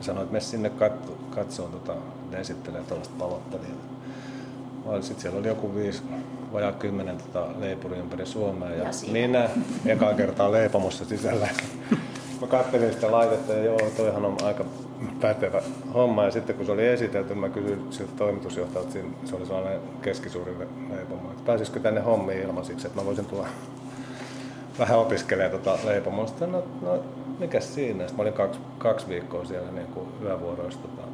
sanoin, 0.00 0.22
että 0.22 0.32
mene 0.32 0.40
sinne 0.40 0.70
katso, 0.70 1.12
katsoon, 1.30 1.70
tota, 1.70 1.94
ne 2.30 2.40
esittelee 2.40 2.82
tuollaista 2.82 3.14
palottelijaa. 3.18 3.74
Sitten 5.00 5.22
siellä 5.22 5.38
oli 5.38 5.48
joku 5.48 5.74
viisi, 5.74 6.02
vajaa 6.52 6.72
kymmenen 6.72 7.16
tota, 7.18 7.46
leipuri 7.58 7.96
ympäri 7.98 8.26
Suomea 8.26 8.70
ja, 8.70 8.84
Ja 8.84 8.90
minä 9.12 9.48
ekaa 9.86 10.14
kertaa 10.14 10.52
leipomossa 10.52 11.04
sisällä. 11.04 11.48
Mä 12.40 12.46
katselin 12.46 12.92
sitä 12.92 13.12
laitetta 13.12 13.52
ja 13.52 13.64
joo, 13.64 13.78
toihan 13.96 14.24
on 14.24 14.36
aika 14.44 14.64
pätevä 15.20 15.62
homma. 15.94 16.24
Ja 16.24 16.30
sitten 16.30 16.56
kun 16.56 16.66
se 16.66 16.72
oli 16.72 16.86
esitelty, 16.86 17.34
mä 17.34 17.48
kysyin 17.48 17.86
siltä 17.90 18.12
toimitusjohtajalta, 18.16 18.92
se 19.24 19.36
oli 19.36 19.46
sellainen 19.46 19.80
keskisuuri 20.02 20.58
leipomo, 20.90 21.30
että 21.30 21.42
pääsisikö 21.46 21.80
tänne 21.80 22.00
hommiin 22.00 22.42
ilmaisiksi, 22.42 22.86
että 22.86 23.00
mä 23.00 23.06
voisin 23.06 23.26
tulla 23.26 23.46
vähän 24.78 24.98
opiskelee 24.98 25.48
tota 25.48 25.78
leipomoa. 25.84 26.26
Sitten 26.26 26.52
no, 26.52 26.62
no 26.82 26.98
mikäs 27.38 27.74
siinä? 27.74 27.98
Sitten 27.98 28.16
mä 28.16 28.22
olin 28.22 28.32
kaksi, 28.32 28.60
kaksi 28.78 29.08
viikkoa 29.08 29.44
siellä 29.44 29.72
niin 29.72 29.86
kuin 29.86 30.08
yövuoroissa 30.22 30.80
tota, 30.80 31.08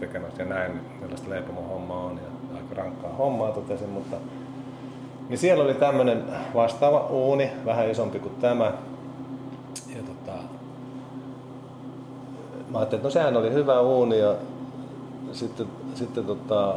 tekemässä 0.00 0.42
ja 0.42 0.48
näin, 0.48 0.80
millaista 1.00 1.30
leipomon 1.30 1.68
homma 1.68 1.94
on. 1.94 2.16
Ja 2.16 2.56
aika 2.56 2.74
rankkaa 2.74 3.12
hommaa 3.12 3.52
totesin, 3.52 3.88
mutta 3.88 4.16
niin 5.28 5.38
siellä 5.38 5.64
oli 5.64 5.74
tämmöinen 5.74 6.24
vastaava 6.54 7.06
uuni, 7.06 7.50
vähän 7.64 7.90
isompi 7.90 8.18
kuin 8.18 8.34
tämä. 8.34 8.72
Ja 9.96 10.02
tota, 10.02 10.38
mä 12.70 12.78
ajattelin, 12.78 12.98
että 12.98 13.06
no 13.06 13.10
sehän 13.10 13.36
oli 13.36 13.52
hyvä 13.52 13.80
uuni 13.80 14.18
ja 14.18 14.34
sitten, 15.32 15.66
sitten 15.94 16.24
tota, 16.24 16.74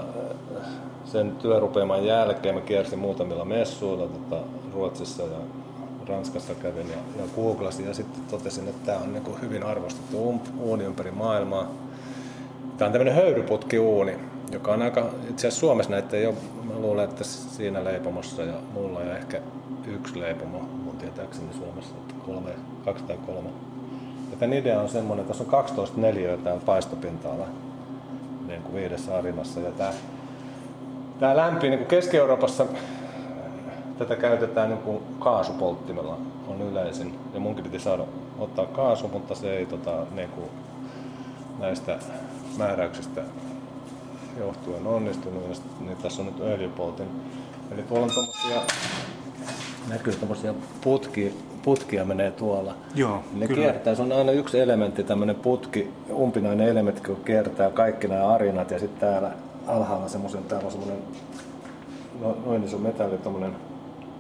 sen 1.06 1.32
työrupeaman 1.32 2.06
jälkeen 2.06 2.56
mä 2.56 2.62
kiersin 2.62 2.99
muutamilla 2.99 3.45
messuilla 3.45 4.08
tota, 4.08 4.43
Ruotsissa 4.73 5.23
ja 5.23 5.38
Ranskassa 6.08 6.56
kävin 6.56 6.89
ja, 6.89 6.97
ja 7.17 7.23
googlasin 7.36 7.86
ja 7.86 7.93
sitten 7.93 8.23
totesin, 8.32 8.67
että 8.67 8.86
tämä 8.86 8.97
on 8.97 9.13
niin 9.13 9.41
hyvin 9.41 9.63
arvostettu 9.63 10.41
uuni 10.60 10.84
ympäri 10.84 11.12
maailmaa. 11.12 11.71
Tämä 12.78 12.88
on 12.88 12.91
tämmöinen 12.91 13.15
höyryputkiuuni, 13.15 14.15
joka 14.52 14.73
on 14.73 14.82
aika, 14.82 15.10
itse 15.30 15.47
asiassa 15.47 15.60
Suomessa 15.60 15.91
näitä 15.91 16.17
ei 16.17 16.25
ole, 16.25 16.36
mä 16.63 16.80
luulen, 16.80 17.10
että 17.10 17.23
siinä 17.23 17.84
leipomossa 17.84 18.43
ja 18.43 18.54
mulla 18.73 19.02
ja 19.02 19.17
ehkä 19.17 19.41
yksi 19.88 20.19
leipomo, 20.19 20.60
mun 20.60 20.97
tietääkseni 20.97 21.54
Suomessa, 21.54 21.95
kolme, 22.25 22.52
kaksi 22.86 23.04
tai 23.04 23.17
kolme. 23.25 23.49
Tämän 24.39 24.58
idea 24.58 24.82
on 24.82 24.89
semmoinen, 24.89 25.21
että 25.21 25.28
tässä 25.28 25.43
on 25.43 25.49
12 25.49 26.02
neliöä 26.02 26.38
täällä 26.38 26.62
paistopinta-ala 26.65 27.45
niin 28.47 28.62
kuin 28.62 28.75
viidessä 28.75 29.17
arinassa. 29.17 29.60
Ja 29.60 29.71
tämä, 29.71 29.91
tämä 31.19 31.36
lämpii 31.36 31.69
niin 31.69 31.80
kuin 31.80 31.88
Keski-Euroopassa 31.88 32.65
tätä 33.97 34.15
käytetään 34.15 34.69
niin 34.69 34.82
kuin 34.82 35.02
kaasupolttimella 35.19 36.17
on 36.47 36.62
yleisin. 36.62 37.19
Ja 37.34 37.39
munkin 37.39 37.63
piti 37.63 37.80
saada 37.80 38.04
ottaa 38.39 38.65
kaasu, 38.65 39.08
mutta 39.08 39.36
se 39.36 39.58
ei 39.58 39.65
tota, 39.65 40.06
niin 40.15 40.30
kuin 40.30 40.49
näistä 41.60 41.99
määräyksistä 42.58 43.21
johtuen 44.38 44.88
onnistunut. 44.88 45.43
Ja 45.49 45.56
niin 45.80 45.97
tässä 45.97 46.21
on 46.21 46.25
nyt 46.25 46.39
öljypoltin. 46.41 47.08
Eli 47.71 47.84
tuolla 47.84 48.06
on 48.06 48.12
tommosia, 48.15 48.62
näkyy 49.88 50.13
tommosia 50.13 50.54
putkia, 50.82 51.32
putkia 51.69 52.05
menee 52.05 52.32
tuolla. 52.32 52.75
Joo, 52.95 53.23
ne 53.34 53.47
kyllä. 53.47 53.62
kiertää, 53.62 53.95
se 53.95 54.01
on 54.01 54.12
aina 54.12 54.32
yksi 54.32 54.60
elementti, 54.60 55.03
tämmöinen 55.03 55.36
putki, 55.36 55.91
umpinainen 56.12 56.67
elementti, 56.67 57.01
kun 57.01 57.23
kiertää 57.25 57.71
kaikki 57.71 58.08
nämä 58.08 58.27
arinat 58.27 58.71
ja 58.71 58.79
sitten 58.79 59.10
täällä 59.10 59.32
alhaalla 59.67 60.08
semmoisen, 60.08 60.43
täällä 60.43 60.65
on 60.65 60.71
semmoinen 60.71 60.97
no, 62.21 62.38
noin 62.45 62.63
iso 62.63 62.77
metalli, 62.77 63.17
tommonen 63.17 63.55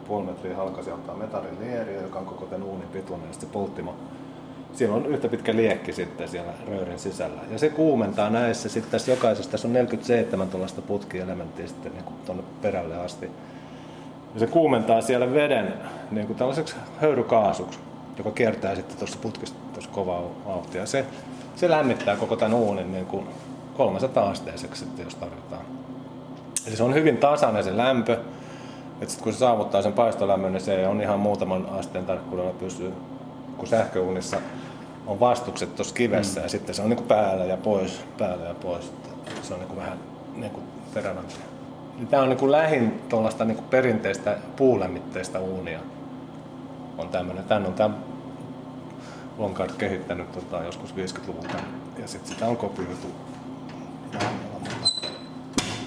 puoli 0.07 0.25
metriä 0.25 0.55
halkasijaltaan 0.55 1.19
metallilieriä, 1.19 2.01
joka 2.01 2.19
on 2.19 2.25
koko 2.25 2.45
tämän 2.45 2.67
uunin 2.67 2.87
pituinen 2.87 3.27
ja 3.27 3.33
sitten 3.33 3.49
polttimo. 3.49 3.95
Siinä 4.73 4.93
on 4.93 5.05
yhtä 5.05 5.27
pitkä 5.27 5.55
liekki 5.55 5.93
sitten 5.93 6.29
siellä 6.29 6.53
röörin 6.67 6.99
sisällä. 6.99 7.41
Ja 7.51 7.59
se 7.59 7.69
kuumentaa 7.69 8.29
näissä, 8.29 8.69
sitten 8.69 8.91
tässä 8.91 9.11
jokaisessa, 9.11 9.51
tässä 9.51 9.67
on 9.67 9.73
47 9.73 10.47
tuollaista 10.47 10.81
putkielementtiä 10.81 11.67
sitten 11.67 11.91
niin 11.91 12.03
tuonne 12.25 12.43
perälle 12.61 12.97
asti. 12.97 13.29
Ja 14.33 14.39
se 14.39 14.47
kuumentaa 14.47 15.01
siellä 15.01 15.33
veden 15.33 15.73
niin 16.11 16.27
kuin 16.27 16.37
tällaiseksi 16.37 16.75
höyrykaasuksi, 17.01 17.79
joka 18.17 18.31
kiertää 18.31 18.75
sitten 18.75 18.97
tuossa 18.97 19.19
putkissa 19.21 19.55
tuossa 19.73 19.91
kovaa 19.91 20.21
vauhtia. 20.45 20.85
Se, 20.85 21.05
se 21.55 21.69
lämmittää 21.69 22.15
koko 22.15 22.35
tämän 22.35 22.53
uunin 22.53 22.91
niin 22.91 23.05
kuin 23.05 23.27
300 23.77 24.29
asteiseksi 24.29 24.79
sitten, 24.85 25.03
jos 25.03 25.15
tarvitaan. 25.15 25.61
Eli 26.67 26.75
se 26.75 26.83
on 26.83 26.93
hyvin 26.93 27.17
tasainen 27.17 27.63
se 27.63 27.77
lämpö. 27.77 28.17
Että 29.01 29.13
sit 29.13 29.21
kun 29.21 29.33
se 29.33 29.39
saavuttaa 29.39 29.81
sen 29.81 29.93
paistolämmön, 29.93 30.53
niin 30.53 30.61
se 30.61 30.87
on 30.87 31.01
ihan 31.01 31.19
muutaman 31.19 31.65
asteen 31.69 32.05
tarkkuudella 32.05 32.51
pysyy. 32.51 32.93
Kun 33.57 33.67
sähköuunissa 33.67 34.37
on 35.07 35.19
vastukset 35.19 35.75
tuossa 35.75 35.95
kivessä 35.95 36.39
mm. 36.39 36.43
ja 36.43 36.49
sitten 36.49 36.75
se 36.75 36.81
on 36.81 36.89
niin 36.89 36.97
kuin 36.97 37.07
päällä 37.07 37.45
ja 37.45 37.57
pois, 37.57 38.01
päällä 38.17 38.45
ja 38.45 38.53
pois. 38.53 38.91
Se 39.41 39.53
on 39.53 39.59
niin 39.59 39.67
kuin 39.67 39.79
vähän 39.79 39.99
niin 40.35 40.51
kuin 40.51 40.63
terävämpi. 40.93 41.48
Niin 41.99 42.07
Tämä 42.07 42.23
on 42.23 42.29
niin 42.29 42.39
kuin 42.39 42.51
lähin 42.51 43.01
tuollaista 43.09 43.45
niin 43.45 43.63
perinteistä 43.69 44.37
puulämmitteistä 44.55 45.39
uunia. 45.39 45.79
On 46.97 47.09
tämmöinen. 47.09 47.43
Tän 47.43 47.65
on 47.65 47.73
tämä 47.73 47.95
Longard 49.37 49.71
kehittänyt 49.77 50.31
tota, 50.31 50.63
joskus 50.63 50.95
50-luvulta 50.95 51.57
ja 51.97 52.07
sitten 52.07 52.31
sitä 52.31 52.45
on 52.45 52.57
kopioitu. 52.57 53.07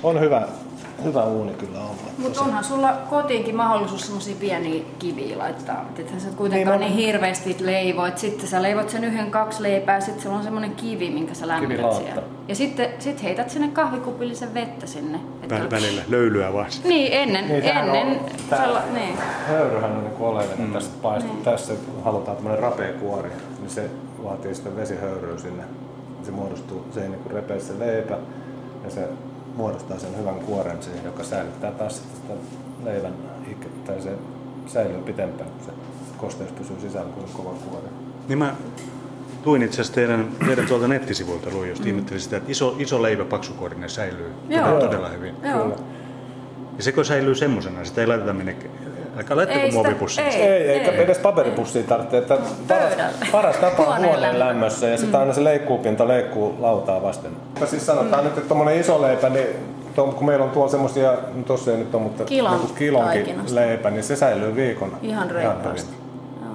On 0.03 0.21
hyvä, 0.21 0.49
hyvä 1.05 1.25
uuni 1.25 1.53
kyllä 1.53 1.79
olla. 1.79 1.93
Mutta 2.19 2.41
onhan 2.41 2.65
sulla 2.65 2.93
kotiinkin 3.11 3.57
mahdollisuus 3.57 4.03
semmoisia 4.07 4.37
pieniä 4.41 4.83
kiviä 4.99 5.39
laittaa. 5.39 5.85
Ethän 5.99 6.21
sä 6.21 6.29
kuitenkaan 6.37 6.81
Niin, 6.81 6.97
niin, 6.97 7.07
hirveästi 7.07 7.57
leivoit. 7.61 8.19
Sitten 8.19 8.49
sä 8.49 8.63
leivot 8.63 8.91
sen 8.91 9.05
yhden, 9.05 9.31
kaksi 9.31 9.63
leipää, 9.63 10.01
sitten 10.01 10.23
sulla 10.23 10.37
on 10.37 10.43
semmoinen 10.43 10.71
kivi, 10.75 11.11
minkä 11.11 11.35
sä 11.35 11.49
lämmität 11.49 11.93
siellä. 11.95 12.23
Ja 12.49 12.55
sitten 12.55 12.89
sit 12.99 13.23
heität 13.23 13.51
sinne 13.51 13.69
kahvikupillisen 13.69 14.55
vettä 14.55 14.87
sinne. 14.87 15.19
Että- 15.43 15.59
Vä- 15.59 15.71
välillä 15.71 16.03
löylyä 16.09 16.53
vaan. 16.53 16.67
Niin, 16.85 17.13
ennen. 17.13 17.49
Niin, 17.49 17.65
ennen 17.65 18.07
on- 18.07 18.21
tää- 18.51 18.61
sella, 18.61 18.83
niin. 18.95 19.19
Höyryhän 19.49 19.91
on 19.93 20.05
niin 20.05 20.15
oleellinen 20.21 20.67
mm. 20.67 20.73
tässä 20.73 20.91
paisto. 21.03 21.33
Niin. 21.33 21.45
Tässä 21.45 21.73
halutaan 22.05 22.37
tämmöinen 22.37 22.63
rapea 22.63 22.93
kuori, 22.93 23.31
niin 23.61 23.71
se 23.71 23.91
vaatii 24.25 24.55
sitten 24.55 24.77
vesihöyryä 24.77 25.39
sinne. 25.39 25.63
Se 26.23 26.31
muodostuu, 26.31 26.85
se 26.95 27.03
ei 27.03 27.09
niin 27.09 27.21
repee 27.31 27.61
se 27.61 27.79
leipä 27.79 28.19
ja 28.85 28.91
se 28.91 29.09
muodostaa 29.57 29.99
sen 29.99 30.19
hyvän 30.19 30.35
kuoren 30.35 30.83
siihen, 30.83 31.05
joka 31.05 31.25
säilyttää 31.25 31.71
taas 31.71 31.97
sitten 31.97 32.17
sitä 32.17 32.35
leivän 32.85 33.13
ikä, 33.51 33.67
tai 33.87 34.03
se 34.03 34.13
säilyy 34.67 35.03
pitempään, 35.03 35.51
kun 35.51 35.65
se 35.65 35.73
kosteus 36.17 36.53
pysyy 36.53 36.77
sisällä 36.81 37.11
kuin 37.11 37.27
kova 37.33 37.51
kuori. 37.51 37.87
Niin 38.29 38.39
mä 38.39 38.55
luin 39.45 39.63
itse 39.63 39.75
asiassa 39.75 39.95
teidän, 39.95 40.29
teidän 40.47 40.67
tuolta 40.67 40.89
nettisivuilta, 40.89 41.51
luin 41.51 41.69
just 41.69 41.83
mm. 41.83 41.89
ihmettelin 41.89 42.21
sitä, 42.21 42.37
että 42.37 42.53
iso, 42.53 42.77
iso 42.79 43.03
leivä 43.03 43.25
paksukorinen 43.25 43.91
säilyy 43.91 44.31
Joo. 44.49 44.65
todella, 44.65 44.81
todella 44.81 45.09
hyvin. 45.09 45.35
Joo. 45.43 45.77
Ja 46.77 46.83
sekö 46.83 47.05
säilyy 47.05 47.35
semmosena, 47.35 47.85
sitä 47.85 48.01
ei 48.01 48.07
laiteta 48.07 48.33
minnekään. 48.33 48.75
Älkää 49.17 49.37
laittako 49.37 49.61
Ei 49.61 49.71
sitä- 49.71 49.83
muovipussiin. 49.83 50.27
ei. 50.27 50.43
Ei, 50.43 50.69
eikä 50.69 50.91
edes 50.91 51.19
paperipussia 51.19 51.83
tarvitse. 51.83 52.19
Että 52.19 52.39
paras, 52.69 52.93
paras 53.33 53.57
tapa 53.57 53.83
on 53.83 53.87
Huoneen 53.89 54.09
huoneen 54.09 54.39
lämmö. 54.39 54.45
lämmössä 54.45 54.87
ja 54.89 54.97
sitten 54.99 55.21
aina 55.21 55.33
se 55.33 55.45
leikkuupinta 55.45 56.09
leikkuu 56.09 56.55
lautaa 56.59 57.03
vasten. 57.03 57.31
Mutta 57.33 57.67
siis 57.67 57.87
sanotaan 57.87 58.25
nyt, 58.25 58.37
että 58.37 58.49
tuommoinen 58.49 58.81
iso 58.81 59.03
leipä, 59.03 59.29
niin 59.29 59.47
tuo, 59.95 60.07
kun 60.07 60.27
meillä 60.27 60.45
on 60.45 60.51
tuolla 60.51 60.71
semmoisia, 60.71 61.13
no 61.13 61.43
tossa 61.47 61.71
ei 61.71 61.77
nyt 61.77 61.95
ole, 61.95 62.03
mutta 62.03 62.25
Kilon 62.25 62.51
niinku 62.53 62.75
kilonkin 62.75 63.13
taikinasta. 63.25 63.55
leipä, 63.55 63.91
niin 63.91 64.05
se 64.05 64.17
säilyy 64.17 64.57
viikon. 64.57 64.93
Ihan 65.03 65.31
reippaasti. 65.31 65.95
Joo. 66.43 66.51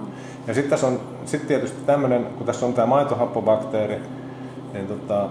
Ja 0.48 0.54
sitten 0.54 0.70
tässä 0.70 0.88
on 0.88 1.00
sit 1.26 1.48
tietysti 1.48 1.78
tämmöinen, 1.86 2.26
kun 2.38 2.46
tässä 2.46 2.66
on 2.66 2.74
tämä 2.74 2.86
maitohappobakteeri, 2.86 4.02
niin 4.74 4.88
tota, 4.88 5.28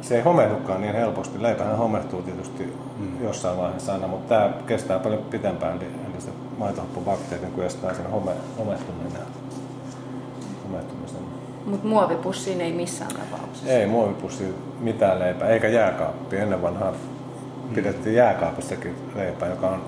se 0.00 0.16
ei 0.16 0.22
homehdukaan 0.22 0.80
niin 0.80 0.94
helposti. 0.94 1.42
Leipähän 1.42 1.76
homehtuu 1.76 2.22
tietysti 2.22 2.72
mm. 2.98 3.24
jossain 3.24 3.58
vaiheessa 3.58 3.92
aina, 3.92 4.06
mutta 4.06 4.34
tämä 4.34 4.52
kestää 4.66 4.98
paljon 4.98 5.22
pitempään, 5.22 5.76
eli, 5.76 5.84
eli 5.84 6.20
se 6.20 6.30
maitohappobakteeri 6.58 7.46
kun 7.46 7.64
estää 7.64 7.94
sen 7.94 8.10
home, 8.10 8.32
homehtuminen. 8.58 9.22
homehtumisen. 10.64 11.20
Mutta 11.66 11.88
muovipussiin 11.88 12.60
ei 12.60 12.72
missään 12.72 13.10
tapauksessa. 13.10 13.72
Ei 13.72 13.86
muovipussi 13.86 14.54
mitään 14.80 15.18
leipää, 15.18 15.48
eikä 15.48 15.68
jääkaappi. 15.68 16.36
Ennen 16.36 16.62
vanhaa 16.62 16.92
pidettiin 17.74 18.16
jääkaapissakin 18.16 18.96
leipää, 19.14 19.48
joka 19.48 19.68
on 19.68 19.82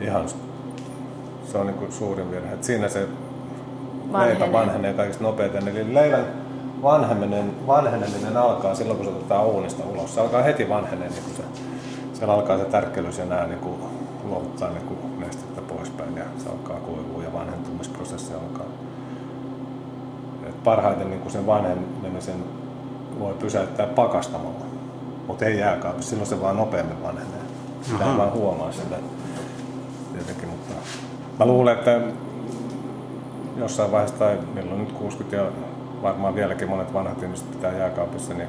ihan 0.00 0.28
se 1.52 1.58
on 1.58 1.66
niin 1.66 1.78
kuin 1.78 1.92
suurin 1.92 2.30
virhe. 2.30 2.54
Et 2.54 2.64
siinä 2.64 2.88
se 2.88 3.08
Vanhenee. 4.12 4.38
leipä 4.38 4.52
vanhenee 4.52 4.92
kaikista 4.92 5.24
nopeiten. 5.24 5.68
Eli 5.68 5.94
leivän 5.94 6.26
vanheneminen, 6.82 7.66
vanheneminen 7.66 8.36
alkaa 8.36 8.74
silloin, 8.74 8.96
kun 8.96 9.06
se 9.06 9.12
otetaan 9.12 9.46
uunista 9.46 9.82
ulos. 9.92 10.14
Se 10.14 10.20
alkaa 10.20 10.42
heti 10.42 10.68
vanhenee, 10.68 11.08
niin 11.08 11.22
kun 11.22 11.34
se, 11.36 11.42
siellä 12.22 12.34
alkaa 12.34 12.58
se 12.58 12.64
tärkkelys 12.64 13.18
ja 13.18 13.24
nämä 13.24 13.46
niin 13.46 13.58
kuin, 13.58 13.74
luovuttaa 14.24 14.70
niin 14.70 14.86
kuin 14.86 14.98
nestettä 15.20 15.60
poispäin 15.60 16.16
ja 16.16 16.24
se 16.38 16.48
alkaa 16.48 16.76
kuivua 16.76 17.22
ja 17.22 17.32
vanhentumisprosessi 17.32 18.34
alkaa. 18.34 18.66
Et 20.46 20.64
parhaiten 20.64 21.10
niin 21.10 21.20
kuin 21.20 21.32
sen 21.32 21.46
vanhenemisen 21.46 22.44
voi 23.18 23.34
pysäyttää 23.34 23.86
pakastamalla, 23.86 24.64
mutta 25.26 25.44
ei 25.44 25.58
jääkaapissa. 25.58 26.10
Silloin 26.10 26.28
se 26.28 26.40
vaan 26.40 26.56
nopeammin 26.56 27.02
vanhenee. 27.02 27.42
Sitä 27.82 28.04
Aha. 28.04 28.18
vaan 28.18 28.32
huomaa 28.32 28.72
sitä 28.72 28.96
tietenkin, 30.12 30.48
mutta 30.48 30.74
mä 31.38 31.46
luulen, 31.46 31.78
että 31.78 32.00
jossain 33.56 33.92
vaiheessa, 33.92 34.18
tai 34.18 34.38
milloin 34.54 34.80
nyt 34.80 34.92
60 34.92 35.36
ja 35.36 35.46
varmaan 36.02 36.34
vieläkin 36.34 36.68
monet 36.68 36.92
vanhat 36.92 37.22
ihmiset 37.22 37.50
pitää 37.50 37.78
jääkaapissa, 37.78 38.34
niin 38.34 38.48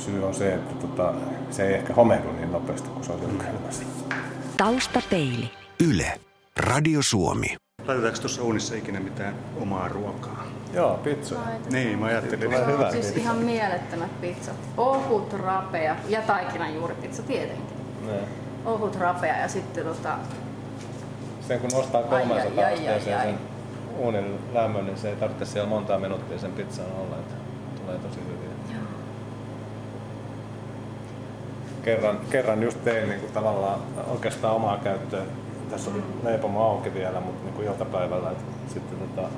syy 0.00 0.24
on 0.26 0.34
se, 0.34 0.54
että 0.54 0.74
tota, 0.74 1.14
se 1.50 1.66
ei 1.66 1.74
ehkä 1.74 1.94
homehdu 1.94 2.32
niin 2.32 2.52
nopeasti 2.52 2.88
kuin 2.88 3.04
se 3.04 3.12
on 3.12 3.20
mm. 3.20 3.38
kylmässä. 3.38 3.84
Taustapeili. 4.56 5.50
Yle. 5.90 6.20
Radio 6.56 7.02
Suomi. 7.02 7.56
Laitetaanko 7.86 8.20
tuossa 8.20 8.42
uunissa 8.42 8.74
ikinä 8.74 9.00
mitään 9.00 9.34
omaa 9.60 9.88
ruokaa? 9.88 10.46
Joo, 10.74 10.94
pizza. 10.94 11.34
Niin, 11.72 11.98
mä 11.98 12.06
ajattelin. 12.06 12.44
Tulee 12.44 12.66
hyvä. 12.66 12.90
Siis 12.90 13.16
ihan 13.16 13.36
mielettömät 13.36 14.20
pizzat. 14.20 14.56
Ohut, 14.76 15.32
rapea 15.32 15.96
ja 16.08 16.22
taikinan 16.22 16.74
juuripizza 16.74 17.22
tietenkin. 17.22 17.76
Ne. 18.06 18.18
Ohut, 18.64 18.96
rapea 18.96 19.36
ja 19.36 19.48
sitten 19.48 19.84
tota, 19.84 20.18
sen 21.48 21.60
kun 21.60 21.70
nostaa 21.74 22.00
Ai, 22.00 22.22
ai, 22.22 22.26
300 22.28 22.64
ai, 22.64 22.72
ai, 22.72 22.78
asteeseen 22.78 23.18
ai. 23.18 23.26
sen 23.26 23.38
uunin 23.98 24.38
lämmön, 24.52 24.86
niin 24.86 24.98
se 24.98 25.10
ei 25.10 25.16
tarvitse 25.16 25.44
siellä 25.44 25.68
montaa 25.68 25.98
minuuttia 25.98 26.38
sen 26.38 26.52
pizzan 26.52 26.86
olla, 27.00 27.16
että 27.16 27.34
tulee 27.82 27.98
tosi 27.98 28.20
hyviä. 28.20 28.50
Kerran, 31.84 32.20
kerran 32.30 32.62
just 32.62 32.84
tein 32.84 33.08
niin 33.08 33.20
kuin 33.20 33.32
tavallaan 33.32 33.80
oikeastaan 34.10 34.56
omaa 34.56 34.78
käyttöä. 34.84 35.22
Tässä 35.70 35.90
oli 35.90 36.02
leipomo 36.24 36.64
auki 36.64 36.94
vielä, 36.94 37.20
mutta 37.20 37.44
niin 37.44 37.54
kuin 37.54 37.66
iltapäivällä. 37.66 38.30
Että 38.30 38.72
sitten 38.72 38.98
tota, 38.98 39.28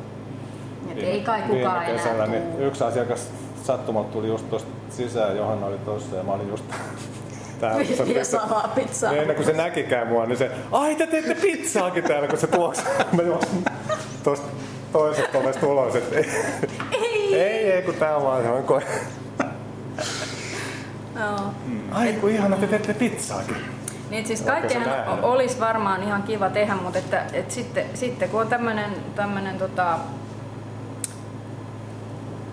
Et 0.91 1.03
ei 1.03 1.21
kai 1.21 1.43
kukaan 1.43 1.51
viime 1.55 1.71
enää 1.71 1.85
kesällä, 1.85 2.25
tuu. 2.25 2.33
niin 2.33 2.61
yksi 2.61 2.85
asiakas 2.85 3.31
sattumalta 3.63 4.13
tuli 4.13 4.29
just 4.29 4.51
tuosta 4.51 4.71
sisään, 4.91 5.37
Johanna 5.37 5.67
oli 5.67 5.79
tossa 5.79 6.17
ja 6.17 6.23
mä 6.23 6.33
olin 6.33 6.49
just 6.49 6.65
täällä. 7.61 7.83
Ja 8.15 8.25
salaa 8.25 8.73
pizzaa. 8.75 9.11
Niin 9.11 9.21
ennen 9.21 9.37
kuin 9.37 9.47
se 9.47 9.53
näkikään 9.53 10.09
mua, 10.09 10.27
niin 10.27 10.39
se, 10.39 10.51
ai 10.73 10.95
te 10.95 11.07
teette 11.07 11.35
pizzaakin 11.35 12.05
täällä, 12.05 12.29
kun 12.29 12.39
se 12.39 12.47
tuoksi. 12.47 12.83
Mä 13.17 13.23
juoksin 13.23 13.65
tosta 14.25 14.49
toisesta 14.93 15.39
ovesta 15.39 15.67
ulos, 15.67 15.97
että 15.97 16.17
ei, 16.17 16.27
ei, 16.93 17.35
ei, 17.35 17.73
ei 17.73 17.83
kun 17.83 17.95
tää 17.95 18.17
on 18.17 18.23
vaan 18.23 18.43
ihan 18.43 18.63
koe. 18.65 18.83
Joo. 21.23 21.55
Ai 21.93 22.13
kun 22.13 22.31
ihana, 22.31 22.57
te 22.57 22.67
teette 22.67 22.95
pizzaakin. 22.95 23.57
Niin 24.11 24.27
siis 24.27 24.45
nähnyt? 24.45 24.73
olisi 25.23 25.61
varmaan 25.61 26.03
ihan 26.03 26.23
kiva 26.23 26.51
tehdä, 26.51 26.75
mutta 26.75 26.99
että, 26.99 27.25
että 27.33 27.55
sitten, 27.55 27.87
sitten 27.95 28.29
kun 28.29 28.41
on 28.41 28.49
tämmöinen, 28.49 28.91
tämmöinen 29.15 29.59
tota, 29.59 29.99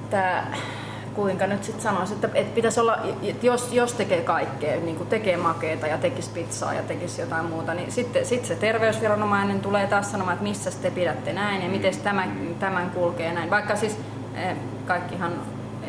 tää, 0.09 0.57
kuinka 1.15 1.47
nyt 1.47 1.63
sitten 1.63 1.83
sanoisi, 1.83 2.13
että, 2.13 2.29
että 2.33 2.55
pitäisi 2.55 2.79
olla, 2.79 2.97
että 3.23 3.45
jos, 3.45 3.73
jos 3.73 3.93
tekee 3.93 4.21
kaikkea, 4.21 4.79
niin 4.79 4.95
kuin 4.95 5.09
tekee 5.09 5.37
makeeta 5.37 5.87
ja 5.87 5.97
tekisi 5.97 6.29
pizzaa 6.29 6.73
ja 6.73 6.83
tekisi 6.83 7.21
jotain 7.21 7.45
muuta, 7.45 7.73
niin 7.73 7.91
sitten 7.91 8.25
sit 8.25 8.45
se 8.45 8.55
terveysviranomainen 8.55 9.61
tulee 9.61 9.87
taas 9.87 10.11
sanomaan, 10.11 10.33
että 10.33 10.49
missä 10.49 10.71
te 10.81 10.91
pidätte 10.91 11.33
näin 11.33 11.61
ja 11.61 11.69
miten 11.69 11.97
tämän, 11.97 12.55
tämän 12.59 12.91
kulkee 12.91 13.33
näin. 13.33 13.49
Vaikka 13.49 13.75
siis 13.75 13.97
eh, 14.35 14.55
kaikkihan 14.87 15.33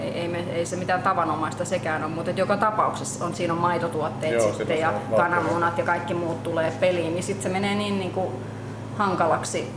ei, 0.00 0.10
ei, 0.10 0.28
me, 0.28 0.38
ei 0.38 0.66
se 0.66 0.76
mitään 0.76 1.02
tavanomaista 1.02 1.64
sekään 1.64 2.04
ole, 2.04 2.12
mutta 2.12 2.30
joka 2.30 2.56
tapauksessa 2.56 3.24
on, 3.24 3.34
siinä 3.34 3.52
on 3.52 3.60
maitotuotteet 3.60 4.32
Joo, 4.32 4.52
sitten 4.52 4.80
ja 4.80 4.92
kananmunat 5.16 5.78
ja 5.78 5.84
kaikki 5.84 6.14
muut 6.14 6.42
tulee 6.42 6.72
peliin, 6.80 7.12
niin 7.12 7.22
sitten 7.22 7.42
se 7.42 7.48
menee 7.48 7.74
niin, 7.74 7.98
niin 7.98 8.10
kuin 8.10 8.32
hankalaksi, 8.98 9.70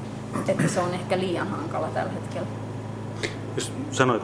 että 0.47 0.67
se 0.67 0.79
on 0.79 0.93
ehkä 0.93 1.19
liian 1.19 1.47
hankala 1.47 1.87
tällä 1.87 2.11
hetkellä. 2.11 2.47
Jos 3.55 3.71
sanoit 3.91 4.23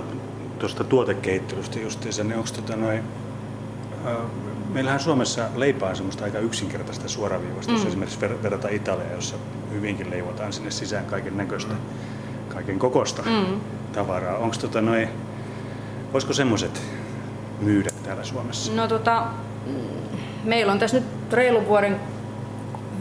tuosta 0.59 0.83
tuotekehittelystä 0.83 1.79
justiinsa, 1.79 2.23
niin 2.23 2.37
onko 2.37 2.49
tota 2.55 2.75
noin, 2.75 3.03
äh, 4.07 4.17
meillähän 4.73 4.99
Suomessa 4.99 5.45
leipä 5.55 5.85
on 5.85 5.95
semmoista 5.95 6.23
aika 6.23 6.39
yksinkertaista 6.39 7.09
suoraviivasta, 7.09 7.71
mm. 7.71 7.77
jos 7.77 7.87
esimerkiksi 7.87 8.19
ver- 8.19 8.43
verrata 8.43 8.69
Italiaan, 8.69 9.15
jossa 9.15 9.35
hyvinkin 9.71 10.09
leivotaan 10.09 10.53
sinne 10.53 10.71
sisään 10.71 11.05
kaiken 11.05 11.37
näköistä, 11.37 11.73
kaiken 12.49 12.79
kokosta 12.79 13.21
mm. 13.21 13.59
tavaraa. 13.93 14.37
Onko 14.37 14.55
tota 14.61 14.81
noin, 14.81 15.09
voisiko 16.13 16.33
semmoiset 16.33 16.81
myydä 17.59 17.89
täällä 18.03 18.23
Suomessa? 18.23 18.71
No 18.71 18.87
tota, 18.87 19.23
meillä 20.43 20.71
on 20.71 20.79
tässä 20.79 20.97
nyt 20.97 21.33
reilun 21.33 21.67
vuoden 21.67 21.99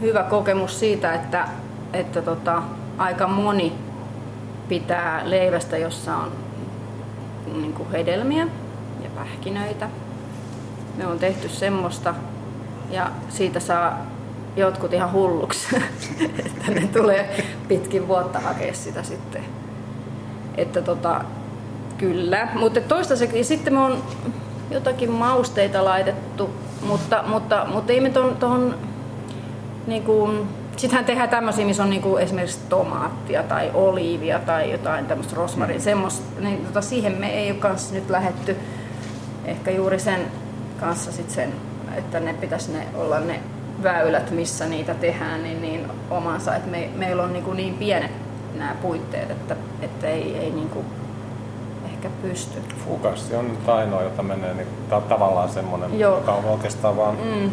hyvä 0.01 0.23
kokemus 0.23 0.79
siitä, 0.79 1.13
että, 1.13 1.47
että 1.93 2.21
tota, 2.21 2.63
aika 2.97 3.27
moni 3.27 3.73
pitää 4.69 5.21
leivästä, 5.23 5.77
jossa 5.77 6.15
on 6.15 6.31
niin 7.53 7.73
kuin 7.73 7.91
hedelmiä 7.91 8.47
ja 9.03 9.09
pähkinöitä. 9.15 9.89
Me 10.97 11.07
on 11.07 11.19
tehty 11.19 11.49
semmoista 11.49 12.15
ja 12.91 13.11
siitä 13.29 13.59
saa 13.59 14.05
jotkut 14.55 14.93
ihan 14.93 15.11
hulluksi, 15.11 15.75
että 16.45 16.71
ne 16.71 16.87
tulee 16.93 17.45
pitkin 17.67 18.07
vuotta 18.07 18.39
hakea 18.39 18.73
sitä 18.73 19.03
sitten. 19.03 19.45
Että 20.57 20.81
tota, 20.81 21.21
kyllä, 21.99 22.47
mutta 22.55 22.81
toistaiseksi 22.81 23.37
ja 23.37 23.43
sitten 23.43 23.73
me 23.73 23.79
on 23.79 24.03
jotakin 24.71 25.11
mausteita 25.11 25.85
laitettu, 25.85 26.49
mutta, 26.81 27.23
mutta, 27.27 27.65
mutta 27.71 27.93
ei 27.93 28.01
me 28.01 28.09
ton 28.39 28.75
niin 29.87 30.03
kuin, 30.03 30.47
sittenhän 30.77 31.05
tehdään 31.05 31.29
tämmöisiä, 31.29 31.65
missä 31.65 31.83
on 31.83 31.89
niin 31.89 32.01
kuin 32.01 32.23
esimerkiksi 32.23 32.59
tomaattia 32.69 33.43
tai 33.43 33.71
oliivia 33.73 34.39
tai 34.39 34.71
jotain 34.71 35.05
tämmöistä 35.05 35.35
rosmarin, 35.35 35.77
mm. 35.77 35.81
semmoista, 35.81 36.41
niin 36.41 36.65
tota, 36.65 36.81
siihen 36.81 37.11
me 37.19 37.29
ei 37.29 37.51
ole 37.51 37.59
kanssa 37.59 37.95
nyt 37.95 38.09
lähetty 38.09 38.57
ehkä 39.45 39.71
juuri 39.71 39.99
sen 39.99 40.19
kanssa 40.79 41.11
sit 41.11 41.29
sen, 41.29 41.53
että 41.97 42.19
ne 42.19 42.33
pitäisi 42.33 42.71
ne 42.71 42.87
olla 42.95 43.19
ne 43.19 43.39
väylät, 43.83 44.31
missä 44.31 44.65
niitä 44.65 44.93
tehdään, 44.93 45.43
niin, 45.43 45.61
niin 45.61 45.87
omansa, 46.09 46.55
että 46.55 46.69
me, 46.69 46.89
meillä 46.95 47.23
on 47.23 47.33
niin, 47.33 47.43
kuin 47.43 47.57
niin 47.57 47.73
pienet 47.73 48.11
nämä 48.57 48.75
puitteet, 48.81 49.31
että, 49.31 49.55
että 49.81 50.07
ei, 50.07 50.37
ei 50.37 50.51
niin 50.51 50.69
kuin 50.69 50.85
ehkä 51.99 52.09
pysty. 52.21 52.59
Fukassi 52.85 53.35
on 53.35 53.47
nyt 53.47 53.69
ainoa, 53.69 54.03
jota 54.03 54.23
menee 54.23 54.53
niin, 54.53 54.67
ta- 54.89 55.01
tavallaan 55.01 55.49
semmonen, 55.49 55.99
Joo. 55.99 56.15
joka 56.15 56.31
on 56.31 56.45
oikeastaan 56.45 56.97
vaan 56.97 57.15
mm. 57.15 57.51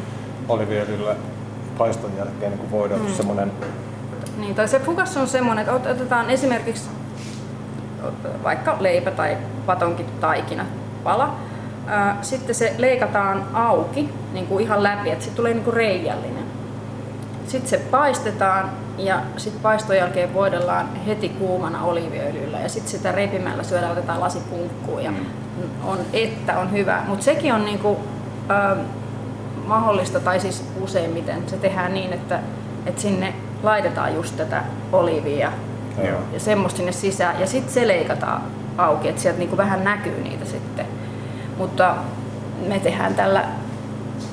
oliviöljyllä 0.49 1.17
paiston 1.79 2.11
jälkeen 2.17 2.53
niin 2.53 2.71
voideltu 2.71 3.09
mm. 3.09 3.15
semmonen 3.15 3.53
Niin, 4.37 4.55
tai 4.55 4.69
se 4.69 4.79
fugas 4.79 5.17
on 5.17 5.29
semmoinen, 5.29 5.67
että 5.69 5.77
ot- 5.77 5.93
otetaan 5.93 6.31
esimerkiksi 6.31 6.91
vaikka 8.45 8.77
leipä 8.81 9.11
tai 9.11 9.37
patonkin 9.67 10.07
taikina 10.21 10.65
pala. 11.05 11.35
Sitten 12.23 12.55
se 12.55 12.75
leikataan 12.79 13.45
auki 13.53 14.09
niin 14.33 14.47
kuin 14.47 14.65
ihan 14.65 14.83
läpi, 14.83 15.11
että 15.11 15.25
se 15.25 15.31
tulee 15.31 15.55
niin 15.55 15.65
kuin 15.65 15.75
reijällinen. 15.75 16.45
Sitten 17.47 17.71
se 17.71 17.79
paistetaan 17.79 18.71
ja 18.99 19.21
sitten 19.37 19.63
paiston 19.63 19.97
jälkeen 19.97 20.35
voidellaan 20.35 20.97
heti 21.07 21.29
kuumana 21.29 21.83
oliiviöljyllä 21.83 22.59
ja 22.61 22.69
sitten 22.69 22.91
sitä 22.91 23.13
repimällä 23.13 23.63
syödään, 23.63 23.93
otetaan 23.93 24.21
lasi 24.21 24.39
punkkuun 24.51 25.05
ja 25.05 25.13
on, 25.85 25.99
että 26.13 26.59
on 26.59 26.73
hyvä. 26.73 27.03
Mutta 27.07 27.25
sekin 27.25 27.55
on 27.55 27.65
niinku, 27.65 27.99
ö, 28.51 28.77
mahdollista, 29.67 30.21
tai 30.21 30.41
siis 30.41 30.65
useimmiten 30.81 31.49
se 31.49 31.57
tehdään 31.57 31.95
niin, 31.95 32.13
että, 32.13 32.41
että 32.87 33.03
sinne 33.03 33.35
laitetaan 33.63 34.15
just 34.15 34.37
tätä 34.37 34.63
oliivia 34.93 35.53
Joo. 36.05 36.19
ja 36.33 36.41
semmoista 36.41 36.77
sinne 36.77 36.93
sisään 36.93 37.41
ja 37.41 37.47
sitten 37.47 37.73
se 37.73 37.89
leikataan 37.89 38.43
auki, 38.79 39.09
että 39.09 39.23
sieltä 39.23 39.39
niinku 39.39 39.57
vähän 39.57 39.85
näkyy 39.85 40.21
niitä 40.23 40.45
sitten. 40.45 40.87
Mutta 41.59 41.95
me 42.69 42.79
tehdään 42.79 43.15
tällä 43.15 43.45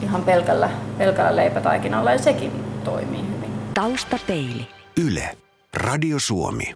ihan 0.01 0.21
pelkällä, 0.21 0.69
pelkällä 0.97 1.35
leipätaikinalla 1.35 2.11
ja 2.11 2.19
sekin 2.19 2.51
toimii 2.83 3.21
hyvin. 3.21 3.42
Taustapeili. 3.73 4.67
Yle. 4.97 5.37
Radio 5.73 6.19
Suomi. 6.19 6.73